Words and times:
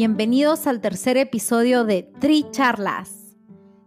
Bienvenidos 0.00 0.66
al 0.66 0.80
tercer 0.80 1.18
episodio 1.18 1.84
de 1.84 2.04
Tri 2.20 2.46
Charlas, 2.52 3.36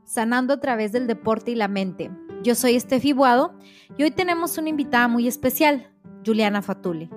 sanando 0.05 0.53
a 0.53 0.59
través 0.59 0.91
del 0.91 1.07
deporte 1.07 1.49
y 1.49 1.55
la 1.55 1.67
mente. 1.67 2.11
Yo 2.43 2.53
soy 2.53 2.75
Estefi 2.75 3.13
Buado 3.13 3.57
y 3.97 4.03
hoy 4.03 4.11
tenemos 4.11 4.59
una 4.59 4.69
invitada 4.69 5.07
muy 5.07 5.27
especial, 5.27 5.91
Juliana 6.23 6.61
Fatule. 6.61 7.09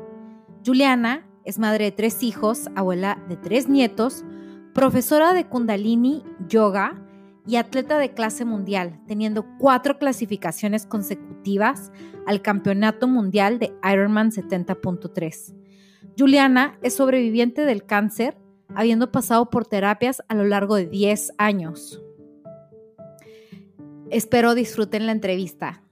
Juliana 0.64 1.28
es 1.44 1.58
madre 1.58 1.84
de 1.84 1.92
tres 1.92 2.22
hijos, 2.22 2.70
abuela 2.75 3.22
de 3.28 3.36
tres 3.36 3.69
nietos, 3.69 4.25
profesora 4.72 5.34
de 5.34 5.47
Kundalini 5.47 6.25
Yoga 6.48 6.98
y 7.47 7.56
atleta 7.56 7.98
de 7.98 8.14
clase 8.14 8.47
mundial, 8.47 8.98
teniendo 9.06 9.44
cuatro 9.58 9.98
clasificaciones 9.98 10.86
consecutivas 10.86 11.92
al 12.27 12.41
Campeonato 12.41 13.08
Mundial 13.08 13.58
de 13.58 13.75
Ironman 13.92 14.31
70.3. 14.31 15.55
Juliana 16.19 16.78
es 16.81 16.94
sobreviviente 16.97 17.66
del 17.66 17.84
cáncer 17.84 18.38
habiendo 18.77 19.10
pasado 19.10 19.48
por 19.48 19.66
terapias 19.66 20.22
a 20.28 20.34
lo 20.34 20.44
largo 20.44 20.77
de 20.77 20.86
10 20.86 21.32
años. 21.38 22.02
Espero 24.10 24.55
disfruten 24.55 25.06
la 25.06 25.12
entrevista. 25.12 25.82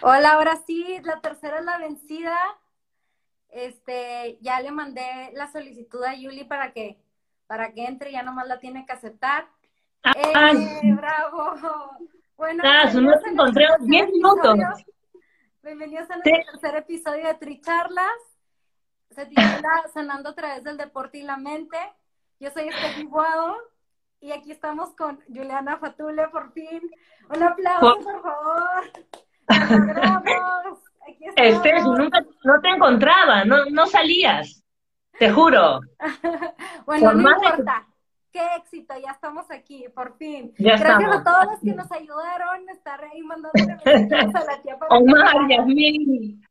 Hola, 0.00 0.34
ahora 0.34 0.56
sí, 0.64 0.96
la 1.02 1.20
tercera 1.20 1.58
es 1.58 1.64
la 1.64 1.78
vencida. 1.78 2.36
Este, 3.48 4.38
ya 4.40 4.60
le 4.60 4.70
mandé 4.70 5.32
la 5.34 5.50
solicitud 5.50 6.02
a 6.04 6.14
Yuli 6.14 6.44
para 6.44 6.72
que 6.72 6.98
para 7.48 7.74
que 7.74 7.84
entre, 7.84 8.12
ya 8.12 8.22
nomás 8.22 8.46
la 8.46 8.60
tiene 8.60 8.86
que 8.86 8.92
aceptar. 8.92 9.46
Eh, 10.04 10.94
bravo. 10.94 11.54
Bueno, 12.36 12.62
no 13.00 13.20
te 13.20 13.28
encontré 13.28 13.66
10 13.80 14.10
minutos. 14.10 14.58
Bienvenidos 15.62 16.10
a 16.10 16.16
nuestro 16.16 16.52
tercer 16.52 16.76
episodio 16.76 17.26
de 17.26 17.34
Tricharlas. 17.34 18.06
Se 19.10 19.26
titula 19.26 19.82
Sanando 19.94 20.30
a 20.30 20.34
través 20.34 20.64
del 20.64 20.76
deporte 20.76 21.18
y 21.18 21.22
la 21.22 21.36
mente. 21.36 21.76
Yo 22.40 22.50
soy 22.50 22.70
Guado 23.04 23.56
y 24.20 24.32
aquí 24.32 24.50
estamos 24.50 24.94
con 24.96 25.20
Juliana 25.28 25.78
Fatule 25.78 26.28
por 26.28 26.52
fin. 26.52 26.80
Un 27.28 27.42
aplauso, 27.42 27.98
por, 28.00 28.22
favor. 28.22 28.90
Este, 31.36 31.80
nunca, 31.82 32.20
no 32.44 32.60
te 32.60 32.68
encontraba, 32.68 33.44
no, 33.44 33.64
no 33.66 33.86
salías, 33.86 34.64
te 35.18 35.32
juro. 35.32 35.80
bueno, 36.86 37.12
no 37.12 37.30
importa 37.30 37.86
qué 38.32 38.40
éxito, 38.56 38.94
ya 38.98 39.12
estamos 39.12 39.50
aquí, 39.50 39.86
por 39.94 40.16
fin. 40.16 40.52
Gracias 40.58 40.90
a 40.90 41.22
todos 41.22 41.46
los 41.52 41.60
que 41.60 41.74
nos 41.74 41.92
ayudaron 41.92 42.68
a 42.68 42.72
estar 42.72 43.04
ahí 43.04 43.22
mandándole 43.22 43.76
mensajes 43.84 44.34
a 44.34 44.44
la 44.44 44.62
tía 44.62 44.78
para 44.78 44.96
Omar, 44.96 45.48
Yasmín, 45.48 46.42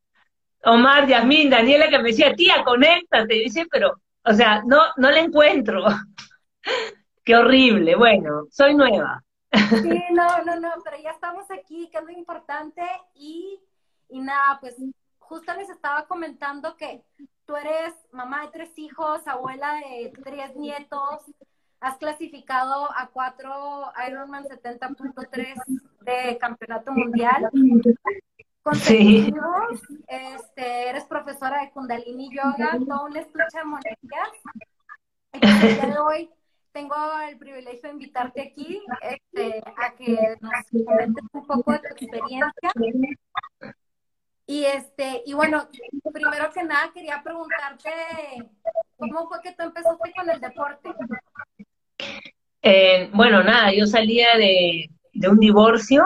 Omar, 0.63 1.07
Yasmín, 1.07 1.49
Daniela 1.49 1.89
que 1.89 1.97
me 1.97 2.09
decía, 2.09 2.35
tía, 2.35 2.63
conéctate, 2.63 3.35
y 3.35 3.43
dice, 3.45 3.67
pero, 3.69 3.99
o 4.23 4.33
sea, 4.33 4.61
no, 4.65 4.79
no 4.97 5.09
la 5.09 5.19
encuentro. 5.19 5.85
qué 7.25 7.35
horrible, 7.35 7.95
bueno, 7.95 8.45
soy 8.51 8.75
nueva. 8.75 9.23
sí, 9.51 10.03
no, 10.11 10.43
no, 10.43 10.59
no, 10.59 10.69
pero 10.83 10.97
ya 11.01 11.11
estamos 11.11 11.49
aquí, 11.51 11.89
que 11.91 11.97
es 11.97 12.03
lo 12.03 12.11
importante, 12.11 12.83
y, 13.15 13.59
y 14.09 14.19
nada, 14.19 14.59
pues 14.59 14.75
justo 15.17 15.53
les 15.55 15.69
estaba 15.69 16.05
comentando 16.07 16.75
que 16.77 17.01
tú 17.45 17.55
eres 17.55 17.93
mamá 18.11 18.41
de 18.41 18.51
tres 18.51 18.77
hijos, 18.77 19.27
abuela 19.27 19.75
de 19.75 20.13
tres 20.23 20.55
nietos, 20.55 21.21
has 21.81 21.97
clasificado 21.97 22.89
a 22.95 23.09
cuatro 23.11 23.91
Ironman 24.07 24.45
70.3 24.45 25.55
de 26.01 26.37
campeonato 26.37 26.91
mundial. 26.93 27.49
Sí. 28.83 29.33
Este, 30.07 30.89
eres 30.89 31.05
profesora 31.05 31.61
de 31.61 31.71
Kundalini 31.71 32.29
Yoga, 32.29 32.77
todo 32.87 33.05
un 33.05 33.17
estuche 33.17 33.57
de 33.57 33.97
pues 35.31 35.63
el 35.63 35.75
día 35.75 35.85
de 35.87 35.99
hoy 35.99 36.29
tengo 36.71 36.95
el 37.27 37.37
privilegio 37.37 37.81
de 37.81 37.89
invitarte 37.89 38.41
aquí 38.41 38.81
este, 39.01 39.63
a 39.77 39.93
que 39.95 40.37
nos 40.39 40.85
comentes 40.85 41.25
un 41.33 41.47
poco 41.47 41.71
de 41.71 41.79
tu 41.79 41.87
experiencia. 41.87 42.71
Y 44.45 44.65
este, 44.65 45.23
y 45.25 45.33
bueno, 45.33 45.67
primero 46.13 46.51
que 46.51 46.63
nada 46.63 46.91
quería 46.93 47.21
preguntarte 47.23 47.89
cómo 48.97 49.27
fue 49.27 49.41
que 49.41 49.53
tú 49.53 49.63
empezaste 49.63 50.13
con 50.13 50.29
el 50.29 50.39
deporte. 50.39 50.89
Eh, 52.61 53.09
bueno, 53.13 53.43
nada, 53.43 53.73
yo 53.73 53.85
salía 53.87 54.37
de, 54.37 54.89
un 55.29 55.39
divorcio 55.39 56.03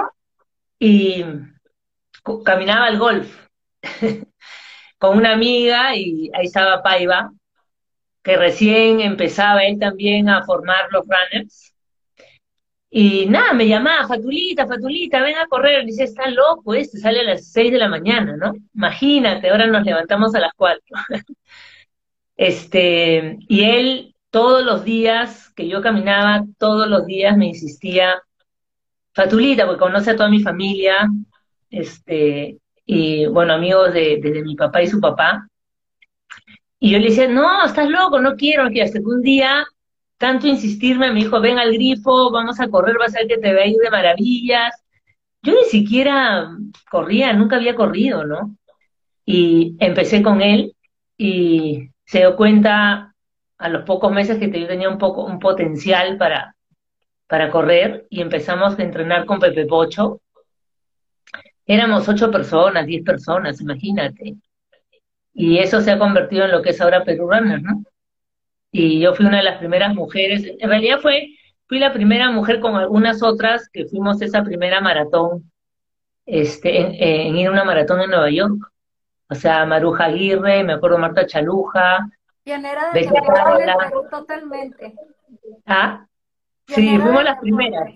y 0.80 1.26
caminaba 2.44 2.88
al 2.88 2.98
golf 2.98 3.48
con 4.98 5.18
una 5.18 5.34
amiga 5.34 5.96
y 5.96 6.32
ahí 6.34 6.46
estaba 6.46 6.82
Paiva, 6.82 7.32
que 8.24 8.38
recién 8.38 9.02
empezaba 9.02 9.66
él 9.66 9.78
también 9.80 10.30
a 10.30 10.44
formar 10.46 10.88
los 10.92 11.06
runners. 11.06 11.74
Y 12.90 13.26
nada, 13.26 13.54
me 13.54 13.68
llamaba, 13.68 14.08
Fatulita, 14.08 14.66
Fatulita, 14.66 15.22
ven 15.22 15.36
a 15.38 15.48
correr. 15.48 15.84
Y 15.84 15.88
dice, 15.88 16.06
está 16.06 16.30
loco 16.30 16.74
este, 16.74 16.98
sale 16.98 17.20
a 17.20 17.24
las 17.24 17.52
6 17.52 17.74
de 17.74 17.78
la 17.78 17.90
mañana, 17.90 18.38
¿no? 18.38 18.54
Imagínate, 18.74 19.50
ahora 19.50 19.68
nos 19.68 19.84
levantamos 19.84 20.34
a 20.34 20.40
las 20.40 20.54
4. 20.56 20.82
este, 22.38 23.38
y 23.50 23.64
él 23.64 24.15
todos 24.36 24.66
los 24.66 24.84
días 24.84 25.50
que 25.56 25.70
yo 25.70 25.82
caminaba, 25.82 26.44
todos 26.58 26.90
los 26.90 27.06
días 27.06 27.38
me 27.38 27.46
insistía, 27.46 28.22
Fatulita, 29.14 29.66
porque 29.66 29.80
conoce 29.80 30.12
a 30.12 30.18
toda 30.18 30.28
mi 30.28 30.42
familia, 30.42 31.10
este, 31.70 32.58
y 32.86 33.28
bueno, 33.28 33.54
amigos 33.54 33.94
de, 33.94 34.20
mi 34.44 34.58
papá 34.58 34.82
y 34.82 34.88
su 34.88 35.00
papá. 35.00 35.48
Y 36.82 36.92
yo 36.92 37.00
le 37.00 37.06
decía, 37.06 37.30
no, 37.30 37.64
estás 37.64 37.88
loco, 37.88 38.20
no 38.20 38.36
quiero, 38.36 38.66
no 38.66 38.72
quiero. 38.72 38.88
Hasta 38.88 39.00
que 39.00 39.06
un 39.06 39.22
día, 39.22 39.66
tanto 40.18 40.48
insistirme, 40.48 41.14
me 41.14 41.22
dijo, 41.22 41.40
ven 41.40 41.58
al 41.58 41.72
grifo, 41.72 42.30
vamos 42.30 42.60
a 42.60 42.68
correr, 42.68 42.98
vas 43.00 43.16
a 43.16 43.20
ver 43.20 43.28
que 43.30 43.38
te 43.38 43.54
va 43.54 43.62
a 43.62 43.68
ir 43.68 43.78
de 43.78 43.90
maravillas. 43.90 44.74
Yo 45.44 45.54
ni 45.54 45.64
siquiera 45.70 46.50
corría, 46.92 47.32
nunca 47.32 47.56
había 47.56 47.74
corrido, 47.74 48.26
¿no? 48.26 48.58
Y 49.26 49.78
empecé 49.80 50.22
con 50.22 50.42
él 50.42 50.76
y 51.18 51.90
se 52.04 52.18
dio 52.18 52.36
cuenta 52.36 53.15
a 53.58 53.70
los 53.70 53.84
pocos 53.84 54.12
meses 54.12 54.38
que 54.38 54.60
yo 54.60 54.68
tenía 54.68 54.90
un 54.90 54.98
poco 54.98 55.26
un 55.26 55.40
potencial 55.40 56.18
para, 56.18 56.56
para 57.28 57.50
correr 57.50 58.06
y 58.10 58.22
empezamos 58.22 58.78
a 58.78 58.84
entrenar 58.84 59.26
con 59.26 59.40
Pepe 59.40 59.66
Pocho. 59.66 60.22
Éramos 61.66 62.08
ocho 62.08 62.30
personas, 62.30 62.86
diez 62.86 63.04
personas, 63.04 63.60
imagínate. 63.62 64.36
Y 65.34 65.58
eso 65.58 65.82
se 65.82 65.92
ha 65.92 66.00
convertido 66.00 66.46
en 66.46 66.52
lo 66.52 66.62
que 66.62 66.70
es 66.70 66.82
ahora 66.82 67.04
Perú 67.04 67.30
Runner, 67.30 67.62
¿no? 67.62 67.84
Y 68.72 69.00
yo 69.00 69.14
fui 69.14 69.26
una 69.26 69.38
de 69.38 69.44
las 69.44 69.58
primeras 69.58 69.96
mujeres, 69.96 70.44
en 70.46 70.70
realidad 70.70 71.00
fue, 71.00 71.30
fui 71.68 71.80
la 71.80 71.94
primera 71.94 72.30
mujer 72.30 72.60
con 72.60 72.76
algunas 72.76 73.24
otras 73.24 73.70
que 73.70 73.86
fuimos 73.86 74.22
esa 74.22 74.44
primera 74.44 74.82
maratón, 74.82 75.50
este, 76.26 77.28
en, 77.28 77.38
ir 77.38 77.48
a 77.48 77.52
una 77.52 77.64
maratón 77.64 78.02
en 78.02 78.10
Nueva 78.10 78.30
York. 78.30 78.72
O 79.30 79.36
sea, 79.36 79.66
Maruja 79.66 80.06
Aguirre, 80.06 80.64
me 80.64 80.74
acuerdo 80.74 80.98
Marta 80.98 81.26
Chaluja, 81.26 82.00
Pionera 82.46 82.92
de 82.94 83.10
Perú 83.10 84.08
totalmente. 84.10 84.94
Ah, 85.66 86.06
sí, 86.68 87.00
fuimos 87.00 87.24
las 87.24 87.40
primeras. 87.40 87.96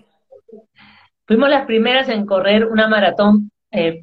Fuimos 1.24 1.48
las 1.48 1.66
primeras 1.66 2.08
en 2.08 2.26
correr 2.26 2.66
una 2.66 2.88
maratón, 2.88 3.52
eh, 3.70 4.02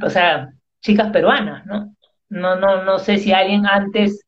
o 0.00 0.08
sea, 0.08 0.52
chicas 0.80 1.10
peruanas, 1.10 1.66
¿no? 1.66 1.96
No, 2.28 2.54
no, 2.54 2.84
no 2.84 3.00
sé 3.00 3.18
si 3.18 3.32
alguien 3.32 3.66
antes 3.66 4.24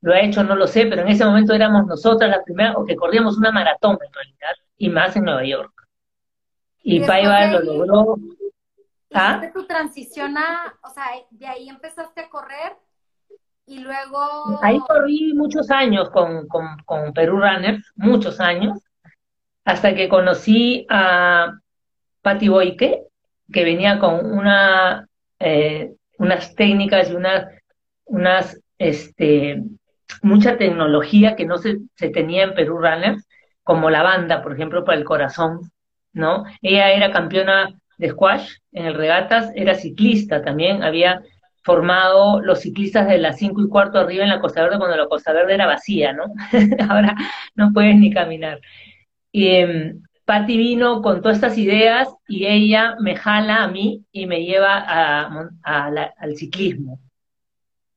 lo 0.00 0.12
ha 0.12 0.20
hecho, 0.22 0.42
no 0.42 0.56
lo 0.56 0.66
sé, 0.66 0.86
pero 0.86 1.02
en 1.02 1.08
ese 1.08 1.24
momento 1.24 1.54
éramos 1.54 1.86
nosotras 1.86 2.28
las 2.28 2.42
primeras, 2.42 2.74
o 2.76 2.84
que 2.84 2.96
corríamos 2.96 3.38
una 3.38 3.52
maratón 3.52 3.98
en 4.04 4.12
realidad, 4.12 4.56
y 4.76 4.88
más 4.88 5.14
en 5.14 5.22
Nueva 5.22 5.44
York. 5.44 5.72
Y, 6.82 6.98
Paiva 7.06 7.46
lo 7.46 7.60
logró. 7.60 8.16
¿Ah? 9.14 9.40
tu 9.52 9.66
transición 9.66 10.36
a, 10.36 10.74
o 10.82 10.88
sea, 10.88 11.04
de 11.30 11.46
ahí 11.46 11.68
empezaste 11.68 12.22
a 12.22 12.30
correr 12.30 12.72
y 13.72 13.78
luego... 13.78 14.60
Ahí 14.62 14.78
corrí 14.80 15.32
muchos 15.34 15.70
años 15.70 16.10
con, 16.10 16.46
con, 16.46 16.76
con 16.84 17.12
Perú 17.12 17.38
Runners, 17.38 17.92
muchos 17.96 18.38
años, 18.38 18.78
hasta 19.64 19.94
que 19.94 20.08
conocí 20.08 20.86
a 20.90 21.54
Patti 22.20 22.48
Boike, 22.48 23.04
que 23.50 23.64
venía 23.64 23.98
con 23.98 24.26
una, 24.26 25.08
eh, 25.38 25.92
unas 26.18 26.54
técnicas 26.54 27.10
y 27.10 27.14
unas, 27.14 27.46
unas 28.04 28.60
este, 28.78 29.62
mucha 30.22 30.58
tecnología 30.58 31.34
que 31.34 31.46
no 31.46 31.56
se, 31.56 31.78
se 31.94 32.10
tenía 32.10 32.44
en 32.44 32.54
Perú 32.54 32.78
Runners, 32.78 33.26
como 33.62 33.88
la 33.88 34.02
banda, 34.02 34.42
por 34.42 34.52
ejemplo, 34.52 34.84
para 34.84 34.98
el 34.98 35.04
corazón, 35.04 35.70
¿no? 36.12 36.44
Ella 36.60 36.90
era 36.90 37.12
campeona 37.12 37.70
de 37.96 38.10
squash 38.10 38.56
en 38.72 38.86
el 38.86 38.94
regatas, 38.94 39.50
era 39.54 39.74
ciclista 39.74 40.42
también, 40.42 40.82
había 40.82 41.22
formado 41.62 42.40
los 42.40 42.60
ciclistas 42.60 43.06
de 43.08 43.18
las 43.18 43.38
cinco 43.38 43.62
y 43.62 43.68
cuarto 43.68 43.98
arriba 43.98 44.24
en 44.24 44.30
la 44.30 44.40
Costa 44.40 44.62
Verde 44.62 44.78
cuando 44.78 44.96
la 44.96 45.08
Costa 45.08 45.32
Verde 45.32 45.54
era 45.54 45.66
vacía, 45.66 46.12
¿no? 46.12 46.24
Ahora 46.88 47.16
no 47.54 47.72
puedes 47.72 47.96
ni 47.96 48.12
caminar. 48.12 48.60
Y 49.30 49.46
eh, 49.46 49.94
Patti 50.24 50.56
vino 50.56 51.02
con 51.02 51.20
todas 51.20 51.36
estas 51.36 51.58
ideas 51.58 52.08
y 52.28 52.46
ella 52.46 52.96
me 53.00 53.16
jala 53.16 53.64
a 53.64 53.68
mí 53.68 54.04
y 54.12 54.26
me 54.26 54.44
lleva 54.44 54.78
al 55.62 56.36
ciclismo, 56.36 57.00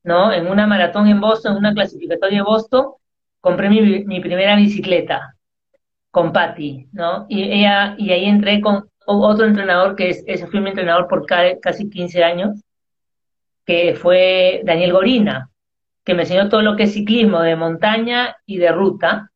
¿no? 0.02 0.32
En 0.32 0.48
una 0.48 0.66
maratón 0.66 1.08
en 1.08 1.20
Boston, 1.20 1.52
en 1.52 1.58
una 1.58 1.74
clasificatoria 1.74 2.38
de 2.38 2.44
Boston, 2.44 2.86
compré 3.40 3.70
mi, 3.70 4.04
mi 4.04 4.20
primera 4.20 4.56
bicicleta 4.56 5.36
con 6.10 6.32
Patti, 6.32 6.88
¿no? 6.92 7.26
Y 7.28 7.42
ella, 7.42 7.94
y 7.98 8.10
ahí 8.10 8.24
entré 8.24 8.60
con 8.60 8.88
otro 9.06 9.46
entrenador 9.46 9.94
que 9.94 10.10
es, 10.10 10.24
ese 10.26 10.46
fue 10.46 10.60
mi 10.60 10.70
entrenador 10.70 11.06
por 11.08 11.26
casi 11.26 11.88
15 11.88 12.24
años, 12.24 12.60
que 13.66 13.94
fue 13.96 14.62
Daniel 14.64 14.92
Gorina, 14.92 15.50
que 16.04 16.14
me 16.14 16.22
enseñó 16.22 16.48
todo 16.48 16.62
lo 16.62 16.76
que 16.76 16.84
es 16.84 16.94
ciclismo 16.94 17.40
de 17.42 17.56
montaña 17.56 18.36
y 18.46 18.58
de 18.58 18.70
ruta. 18.72 19.32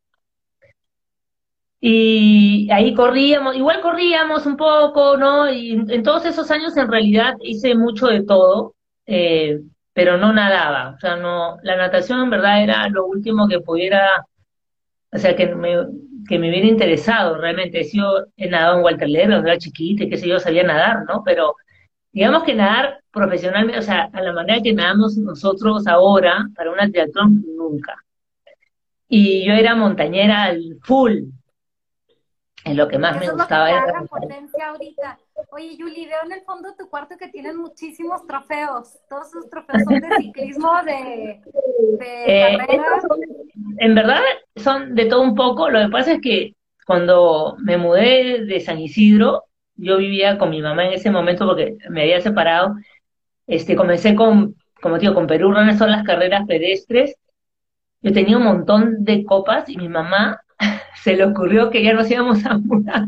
Y 1.81 2.69
ahí 2.71 2.95
corríamos, 2.95 3.57
igual 3.57 3.81
corríamos 3.81 4.47
un 4.47 4.57
poco, 4.57 5.17
¿no? 5.17 5.51
Y 5.51 5.73
en 5.73 6.03
todos 6.03 6.25
esos 6.27 6.51
años 6.51 6.77
en 6.77 6.89
realidad 6.89 7.35
hice 7.43 7.75
mucho 7.75 8.07
de 8.07 8.23
todo, 8.23 8.75
eh, 9.07 9.61
pero 9.93 10.17
no 10.19 10.33
nadaba. 10.33 10.95
O 10.97 10.99
sea, 11.01 11.17
no, 11.17 11.59
la 11.63 11.77
natación 11.77 12.23
en 12.23 12.31
verdad 12.31 12.63
era 12.63 12.89
lo 12.89 13.07
último 13.07 13.49
que 13.49 13.61
pudiera, 13.61 14.27
o 15.13 15.19
sea, 15.19 15.35
que 15.35 15.47
me, 15.55 15.75
que 16.29 16.39
me 16.39 16.51
hubiera 16.51 16.69
interesado 16.69 17.37
realmente. 17.39 17.83
Yo 17.93 18.27
he 18.37 18.49
nadado 18.49 18.79
en 18.79 18.85
Walter 18.85 19.09
cuando 19.27 19.49
era 19.49 19.59
chiquita, 19.59 20.05
qué 20.09 20.17
sé 20.19 20.29
yo, 20.29 20.39
sabía 20.39 20.63
nadar, 20.63 21.05
¿no? 21.09 21.23
Pero 21.25 21.55
digamos 22.13 22.45
que 22.45 22.55
nadar 22.55 23.01
profesionalmente, 23.11 23.79
o 23.79 23.83
sea, 23.83 24.11
a 24.13 24.21
la 24.23 24.33
manera 24.33 24.63
que 24.63 24.73
nadamos 24.73 25.17
nosotros 25.17 25.87
ahora, 25.87 26.49
para 26.55 26.71
una 26.73 26.91
triatlón, 26.91 27.45
nunca. 27.57 27.97
Y 29.09 29.45
yo 29.45 29.53
era 29.53 29.75
montañera 29.75 30.45
al 30.45 30.79
full. 30.83 31.25
Es 32.65 32.77
lo 32.77 32.89
que 32.89 32.99
más 32.99 33.19
me 33.19 33.31
gustaba. 33.31 33.71
Lo 33.71 34.07
potencia 34.07 34.69
ahorita. 34.69 35.19
Oye, 35.51 35.77
Yuli, 35.77 36.07
veo 36.07 36.19
en 36.27 36.33
el 36.33 36.43
fondo 36.43 36.69
de 36.69 36.77
tu 36.77 36.89
cuarto 36.89 37.17
que 37.17 37.29
tienen 37.29 37.57
muchísimos 37.57 38.27
trofeos. 38.27 38.99
Todos 39.09 39.29
esos 39.29 39.49
trofeos 39.49 39.83
son 39.85 40.01
de 40.01 40.17
ciclismo, 40.19 40.71
de, 40.85 41.41
de 41.99 42.25
eh, 42.27 42.59
en 43.79 43.95
verdad 43.95 44.21
son 44.57 44.95
de 44.95 45.07
todo 45.07 45.23
un 45.23 45.35
poco. 45.35 45.71
Lo 45.71 45.81
que 45.81 45.89
pasa 45.89 46.13
es 46.13 46.21
que 46.21 46.55
cuando 46.87 47.57
me 47.59 47.79
mudé 47.79 48.45
de 48.45 48.61
San 48.61 48.79
Isidro, 48.79 49.45
yo 49.81 49.97
vivía 49.97 50.39
con 50.39 50.51
mi 50.51 50.61
mamá 50.61 50.87
en 50.87 50.93
ese 50.93 51.11
momento 51.11 51.47
porque 51.47 51.77
me 51.89 52.03
había 52.03 52.21
separado. 52.21 52.77
Este, 53.47 53.75
comencé 53.75 54.15
con, 54.15 54.55
como 54.81 54.99
digo, 54.99 55.15
con 55.15 55.27
Perú 55.27 55.53
Runners 55.53 55.79
son 55.79 55.91
las 55.91 56.05
carreras 56.05 56.47
pedestres. 56.47 57.17
Yo 58.03 58.13
tenía 58.13 58.37
un 58.37 58.45
montón 58.45 59.05
de 59.05 59.25
copas 59.25 59.69
y 59.69 59.77
mi 59.77 59.89
mamá 59.89 60.41
se 61.03 61.17
le 61.17 61.25
ocurrió 61.25 61.71
que 61.71 61.83
ya 61.83 61.95
nos 61.95 62.11
íbamos 62.11 62.45
a 62.45 62.59
mudar. 62.59 63.07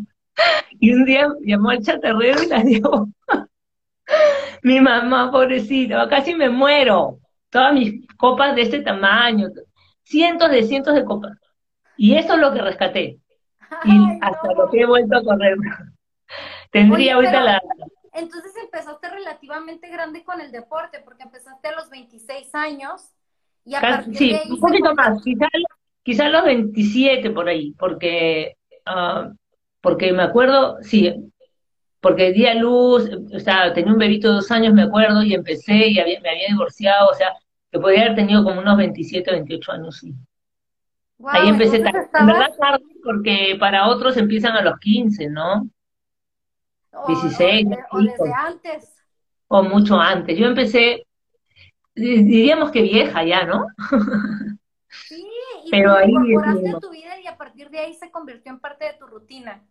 Y 0.81 0.93
un 0.93 1.05
día 1.05 1.29
llamó 1.43 1.71
al 1.71 1.83
chatarrero 1.83 2.43
y 2.43 2.47
la 2.47 2.63
dio. 2.63 3.09
mi 4.63 4.81
mamá, 4.81 5.31
pobrecita, 5.31 6.09
casi 6.09 6.35
me 6.35 6.49
muero. 6.49 7.19
Todas 7.51 7.75
mis 7.75 8.07
copas 8.17 8.57
de 8.57 8.63
este 8.63 8.81
tamaño, 8.81 9.49
cientos 10.03 10.51
de 10.51 10.63
cientos 10.63 10.95
de 10.95 11.05
copas. 11.05 11.37
Y 11.99 12.15
eso 12.15 12.35
es 12.35 12.41
lo 12.41 12.53
que 12.53 12.63
rescaté. 12.63 13.19
Y 13.85 14.19
hasta 14.23 14.53
lo 14.55 14.71
que 14.71 14.81
he 14.81 14.87
vuelto 14.87 15.19
a 15.19 15.23
correr. 15.23 15.57
Tendría 16.73 17.15
ahorita 17.15 17.41
la... 17.41 17.63
Entonces 18.15 18.53
empezaste 18.63 19.09
relativamente 19.09 19.89
grande 19.89 20.25
con 20.25 20.41
el 20.41 20.51
deporte, 20.51 21.01
porque 21.05 21.23
empezaste 21.23 21.69
a 21.69 21.77
los 21.77 21.89
26 21.89 22.55
años 22.55 23.11
y 23.65 23.75
a 23.75 23.81
partir 23.81 24.17
sí, 24.17 24.29
de 24.31 24.37
ahí 24.37 24.51
un 24.51 24.61
poquito 24.61 24.95
más, 24.95 25.23
quizás 25.23 25.49
quizá 26.03 26.29
los 26.29 26.45
27 26.45 27.31
por 27.31 27.49
ahí, 27.49 27.73
porque, 27.79 28.57
uh, 28.87 29.33
porque 29.81 30.13
me 30.13 30.25
acuerdo, 30.25 30.79
sí, 30.83 31.15
porque 32.01 32.33
di 32.33 32.47
a 32.47 32.55
luz, 32.55 33.09
o 33.33 33.39
sea, 33.39 33.73
tenía 33.73 33.93
un 33.93 33.99
bebito 33.99 34.29
de 34.29 34.35
dos 34.35 34.51
años, 34.51 34.75
me 34.75 34.83
acuerdo, 34.83 35.23
y 35.23 35.35
empecé 35.35 35.89
y 35.89 35.95
me 35.95 36.31
había 36.31 36.49
divorciado, 36.49 37.09
o 37.09 37.15
sea, 37.15 37.33
que 37.71 37.79
podría 37.79 38.07
haber 38.07 38.17
tenido 38.17 38.43
como 38.43 38.61
unos 38.61 38.77
27, 38.77 39.31
28 39.31 39.73
años, 39.73 39.99
sí. 39.99 40.13
ahí 41.29 41.49
empecé 41.49 41.79
tarde, 41.79 42.09
en 42.19 42.27
verdad 42.27 42.55
tarde, 42.59 42.85
porque 43.05 43.57
para 43.61 43.89
otros 43.89 44.17
empiezan 44.17 44.57
a 44.57 44.63
los 44.63 44.79
15, 44.81 45.29
¿no? 45.29 45.69
16. 47.09 47.67
O, 47.91 48.01
desde 48.01 48.33
antes. 48.35 48.95
O 49.49 49.63
mucho 49.63 49.99
antes. 49.99 50.39
Yo 50.39 50.47
empecé, 50.47 51.07
diríamos 51.95 52.71
que 52.71 52.83
vieja 52.83 53.25
ya, 53.25 53.45
¿no? 53.45 53.67
Sí, 55.09 55.27
y 55.65 55.71
Pero 55.71 55.97
ahí, 55.97 56.11
incorporaste 56.11 56.69
a 56.69 56.79
tu 56.79 56.91
vida 56.91 57.19
y 57.19 57.27
a 57.27 57.39
partir 57.39 57.71
de 57.71 57.79
ahí 57.79 57.95
se 57.95 58.11
convirtió 58.11 58.53
en 58.53 58.61
parte 58.61 58.85
de 58.85 58.93
tu 58.93 59.07
rutina. 59.07 59.63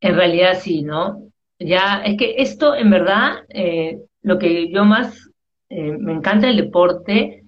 En 0.00 0.16
realidad 0.16 0.58
sí, 0.58 0.82
¿no? 0.82 1.30
Ya, 1.58 2.02
es 2.02 2.16
que 2.16 2.36
esto, 2.38 2.74
en 2.74 2.88
verdad, 2.88 3.44
eh, 3.50 4.00
lo 4.22 4.38
que 4.38 4.72
yo 4.72 4.86
más 4.86 5.30
eh, 5.68 5.92
me 5.92 6.14
encanta 6.14 6.48
el 6.48 6.56
deporte, 6.56 7.44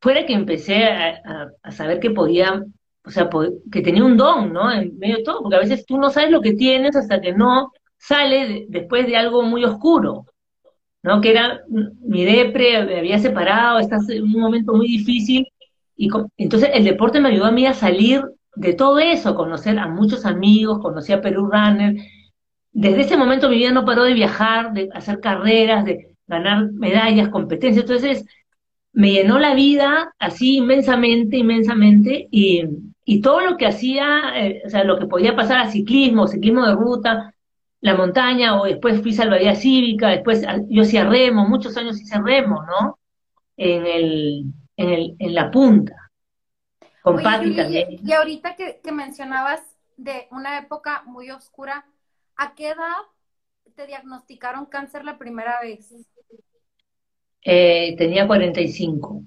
fuera 0.00 0.26
que 0.26 0.32
empecé 0.32 0.82
a, 0.82 1.52
a 1.62 1.70
saber 1.70 2.00
que 2.00 2.10
podía 2.10 2.64
o 3.08 3.10
sea, 3.10 3.28
que 3.72 3.80
tenía 3.80 4.04
un 4.04 4.18
don, 4.18 4.52
¿no? 4.52 4.70
En 4.70 4.98
medio 4.98 5.16
de 5.16 5.22
todo, 5.22 5.42
porque 5.42 5.56
a 5.56 5.60
veces 5.60 5.86
tú 5.86 5.98
no 5.98 6.10
sabes 6.10 6.30
lo 6.30 6.42
que 6.42 6.52
tienes 6.52 6.94
hasta 6.94 7.20
que 7.20 7.32
no 7.32 7.72
sale 7.96 8.66
después 8.68 9.06
de 9.06 9.16
algo 9.16 9.42
muy 9.42 9.64
oscuro, 9.64 10.26
¿no? 11.02 11.20
Que 11.22 11.30
era 11.30 11.62
mi 11.68 12.24
depre, 12.24 12.84
me 12.84 12.98
había 12.98 13.18
separado, 13.18 13.78
estás 13.78 14.08
en 14.10 14.24
un 14.24 14.32
momento 14.32 14.74
muy 14.74 14.86
difícil, 14.86 15.48
y 15.96 16.10
entonces 16.36 16.70
el 16.74 16.84
deporte 16.84 17.18
me 17.18 17.30
ayudó 17.30 17.46
a 17.46 17.50
mí 17.50 17.66
a 17.66 17.72
salir 17.72 18.22
de 18.54 18.74
todo 18.74 18.98
eso, 18.98 19.34
conocer 19.34 19.78
a 19.78 19.88
muchos 19.88 20.26
amigos, 20.26 20.80
conocí 20.80 21.12
a 21.12 21.20
Perú 21.20 21.48
Runner. 21.50 21.96
Desde 22.72 23.00
ese 23.00 23.16
momento 23.16 23.48
mi 23.48 23.56
vida 23.56 23.72
no 23.72 23.84
paró 23.84 24.04
de 24.04 24.14
viajar, 24.14 24.72
de 24.74 24.90
hacer 24.92 25.20
carreras, 25.20 25.84
de 25.84 26.14
ganar 26.26 26.70
medallas, 26.72 27.30
competencias. 27.30 27.84
Entonces 27.84 28.24
me 28.98 29.12
llenó 29.12 29.38
la 29.38 29.54
vida 29.54 30.12
así 30.18 30.56
inmensamente, 30.56 31.36
inmensamente, 31.36 32.26
y, 32.32 32.64
y 33.04 33.20
todo 33.20 33.42
lo 33.42 33.56
que 33.56 33.66
hacía, 33.66 34.32
eh, 34.34 34.60
o 34.66 34.68
sea, 34.68 34.82
lo 34.82 34.98
que 34.98 35.06
podía 35.06 35.36
pasar 35.36 35.60
a 35.60 35.70
ciclismo, 35.70 36.26
ciclismo 36.26 36.66
de 36.66 36.74
ruta, 36.74 37.32
la 37.80 37.94
montaña, 37.94 38.60
o 38.60 38.64
después 38.64 39.00
fui 39.00 39.12
salvadía 39.12 39.54
cívica, 39.54 40.08
después 40.08 40.44
yo 40.68 40.82
hacía 40.82 41.08
remo, 41.08 41.48
muchos 41.48 41.76
años 41.76 42.00
hice 42.00 42.18
remo, 42.20 42.64
¿no? 42.64 42.98
En, 43.56 43.86
el, 43.86 44.44
en, 44.76 44.88
el, 44.88 45.16
en 45.20 45.32
la 45.32 45.48
punta, 45.52 46.10
con 47.00 47.22
Patti 47.22 47.54
también. 47.54 48.00
Y 48.04 48.12
ahorita 48.12 48.56
que, 48.56 48.80
que 48.82 48.90
mencionabas 48.90 49.62
de 49.96 50.26
una 50.32 50.58
época 50.58 51.04
muy 51.06 51.30
oscura, 51.30 51.86
¿a 52.34 52.56
qué 52.56 52.70
edad 52.70 52.96
te 53.76 53.86
diagnosticaron 53.86 54.66
cáncer 54.66 55.04
la 55.04 55.18
primera 55.18 55.60
vez? 55.62 55.94
Eh, 57.42 57.94
tenía 57.96 58.26
45. 58.26 59.08
O 59.08 59.24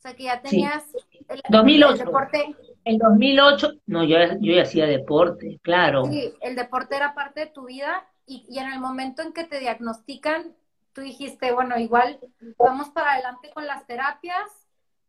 sea 0.00 0.14
que 0.14 0.24
ya 0.24 0.40
tenías 0.40 0.84
el, 1.28 1.40
2008. 1.48 2.04
deporte. 2.04 2.54
En 2.84 2.98
2008, 2.98 3.72
no, 3.86 4.04
yo, 4.04 4.16
yo 4.40 4.54
ya 4.54 4.62
hacía 4.62 4.86
deporte, 4.86 5.58
claro. 5.62 6.04
Sí, 6.04 6.32
el 6.40 6.54
deporte 6.54 6.96
era 6.96 7.14
parte 7.14 7.40
de 7.40 7.46
tu 7.46 7.66
vida 7.66 8.06
y, 8.26 8.46
y 8.48 8.58
en 8.58 8.72
el 8.72 8.80
momento 8.80 9.22
en 9.22 9.32
que 9.32 9.44
te 9.44 9.58
diagnostican, 9.58 10.54
tú 10.92 11.02
dijiste, 11.02 11.52
bueno, 11.52 11.78
igual 11.78 12.18
vamos 12.58 12.88
para 12.90 13.12
adelante 13.12 13.50
con 13.52 13.66
las 13.66 13.86
terapias 13.86 14.48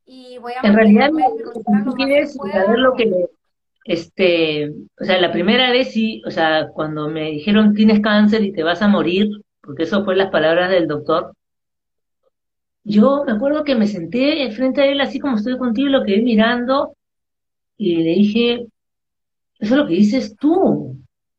y 0.06 0.38
voy 0.40 0.54
a... 0.54 0.68
En 0.68 0.76
realidad, 0.76 1.10
tú 1.86 1.94
quieres 1.94 2.34
saber 2.34 2.80
lo 2.80 2.96
que... 2.96 3.12
Este, 3.86 4.70
o 5.00 5.04
sea, 5.04 5.20
la 5.20 5.32
primera 5.32 5.72
vez 5.72 5.94
sí, 5.94 6.22
o 6.28 6.32
sea, 6.32 6.68
cuando 6.74 7.08
me 7.08 7.32
dijeron 7.32 7.74
tienes 7.74 8.02
cáncer 8.02 8.44
y 8.44 8.52
te 8.52 8.62
vas 8.62 8.82
a 8.82 8.88
morir, 8.88 9.30
porque 9.62 9.84
eso 9.84 10.04
fue 10.04 10.16
las 10.16 10.30
palabras 10.30 10.70
del 10.70 10.88
doctor, 10.88 11.34
yo 12.90 13.24
me 13.26 13.34
acuerdo 13.34 13.64
que 13.64 13.76
me 13.76 13.88
senté 13.88 14.50
frente 14.52 14.82
a 14.82 14.86
él 14.88 15.00
así 15.02 15.20
como 15.20 15.38
estoy 15.38 15.58
contigo, 15.58 15.90
lo 15.90 16.04
quedé 16.04 16.22
mirando 16.22 16.96
y 17.78 17.98
le 17.98 18.16
dije, 18.16 18.68
eso 19.60 19.76
es 19.76 19.80
lo 19.80 19.88
que 19.88 19.94
dices 19.94 20.36
tú. 20.38 20.98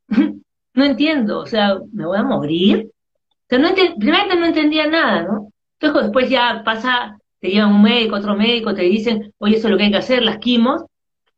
no 0.74 0.84
entiendo, 0.84 1.40
o 1.40 1.46
sea, 1.46 1.78
¿me 1.92 2.06
voy 2.06 2.18
a 2.18 2.22
morir? 2.22 2.90
O 2.92 3.46
sea, 3.48 3.58
no 3.58 3.70
primero 3.98 4.34
no 4.36 4.46
entendía 4.46 4.86
nada, 4.86 5.24
¿no? 5.24 5.52
Entonces 5.80 6.04
después 6.04 6.30
ya 6.30 6.62
pasa, 6.64 7.18
te 7.40 7.48
llevan 7.48 7.72
un 7.74 7.82
médico, 7.82 8.16
otro 8.16 8.36
médico, 8.36 8.74
te 8.74 8.82
dicen, 8.82 9.32
oye, 9.38 9.56
eso 9.56 9.66
es 9.66 9.72
lo 9.72 9.76
que 9.78 9.84
hay 9.84 9.90
que 9.90 9.96
hacer, 9.96 10.22
las 10.22 10.38
quimos, 10.38 10.84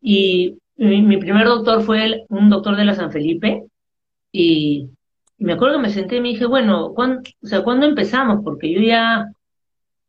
y 0.00 0.58
mi, 0.76 1.16
primer 1.18 1.46
doctor 1.46 1.82
fue 1.82 2.24
un 2.28 2.50
doctor 2.50 2.76
de 2.76 2.84
la 2.84 2.94
San 2.94 3.12
Felipe, 3.12 3.64
y, 4.32 4.90
me 5.38 5.54
acuerdo 5.54 5.76
que 5.76 5.82
me 5.82 5.90
senté 5.90 6.16
y 6.16 6.20
me 6.20 6.28
dije, 6.30 6.46
bueno, 6.46 6.92
¿cuándo, 6.94 7.22
o 7.42 7.46
sea, 7.46 7.62
¿cuándo 7.62 7.86
empezamos? 7.86 8.40
Porque 8.44 8.72
yo 8.72 8.80
ya, 8.80 9.32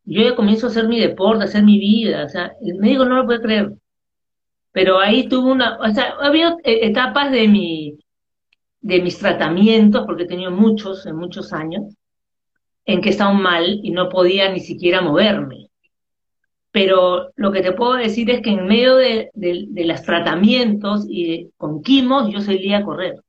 yo 0.04 0.22
ya 0.22 0.36
comienzo 0.36 0.66
a 0.66 0.70
hacer 0.70 0.88
mi 0.88 1.00
deporte, 1.00 1.44
a 1.44 1.46
hacer 1.46 1.62
mi 1.64 1.78
vida, 1.78 2.24
o 2.24 2.28
sea, 2.28 2.52
el 2.62 2.76
médico 2.76 3.04
no 3.04 3.16
lo 3.16 3.26
puede 3.26 3.42
creer. 3.42 3.72
Pero 4.72 4.98
ahí 4.98 5.28
tuvo 5.28 5.52
una, 5.52 5.78
o 5.78 5.88
sea, 5.94 6.14
había 6.20 6.56
etapas 6.64 7.30
de 7.30 7.48
mi, 7.48 7.98
de 8.80 9.00
mis 9.00 9.18
tratamientos, 9.18 10.04
porque 10.06 10.24
he 10.24 10.26
tenido 10.26 10.50
muchos, 10.50 11.06
en 11.06 11.16
muchos 11.16 11.52
años, 11.52 11.94
en 12.84 13.00
que 13.00 13.10
estaba 13.10 13.32
mal 13.32 13.80
y 13.82 13.90
no 13.90 14.08
podía 14.08 14.52
ni 14.52 14.60
siquiera 14.60 15.00
moverme. 15.00 15.68
Pero 16.70 17.30
lo 17.36 17.52
que 17.52 17.62
te 17.62 17.72
puedo 17.72 17.94
decir 17.94 18.28
es 18.30 18.42
que 18.42 18.50
en 18.50 18.66
medio 18.66 18.96
de, 18.96 19.30
los 19.34 20.02
tratamientos 20.02 21.06
y 21.08 21.50
con 21.56 21.82
quimos, 21.82 22.32
yo 22.32 22.40
salía 22.40 22.78
a 22.78 22.84
correr. 22.84 23.22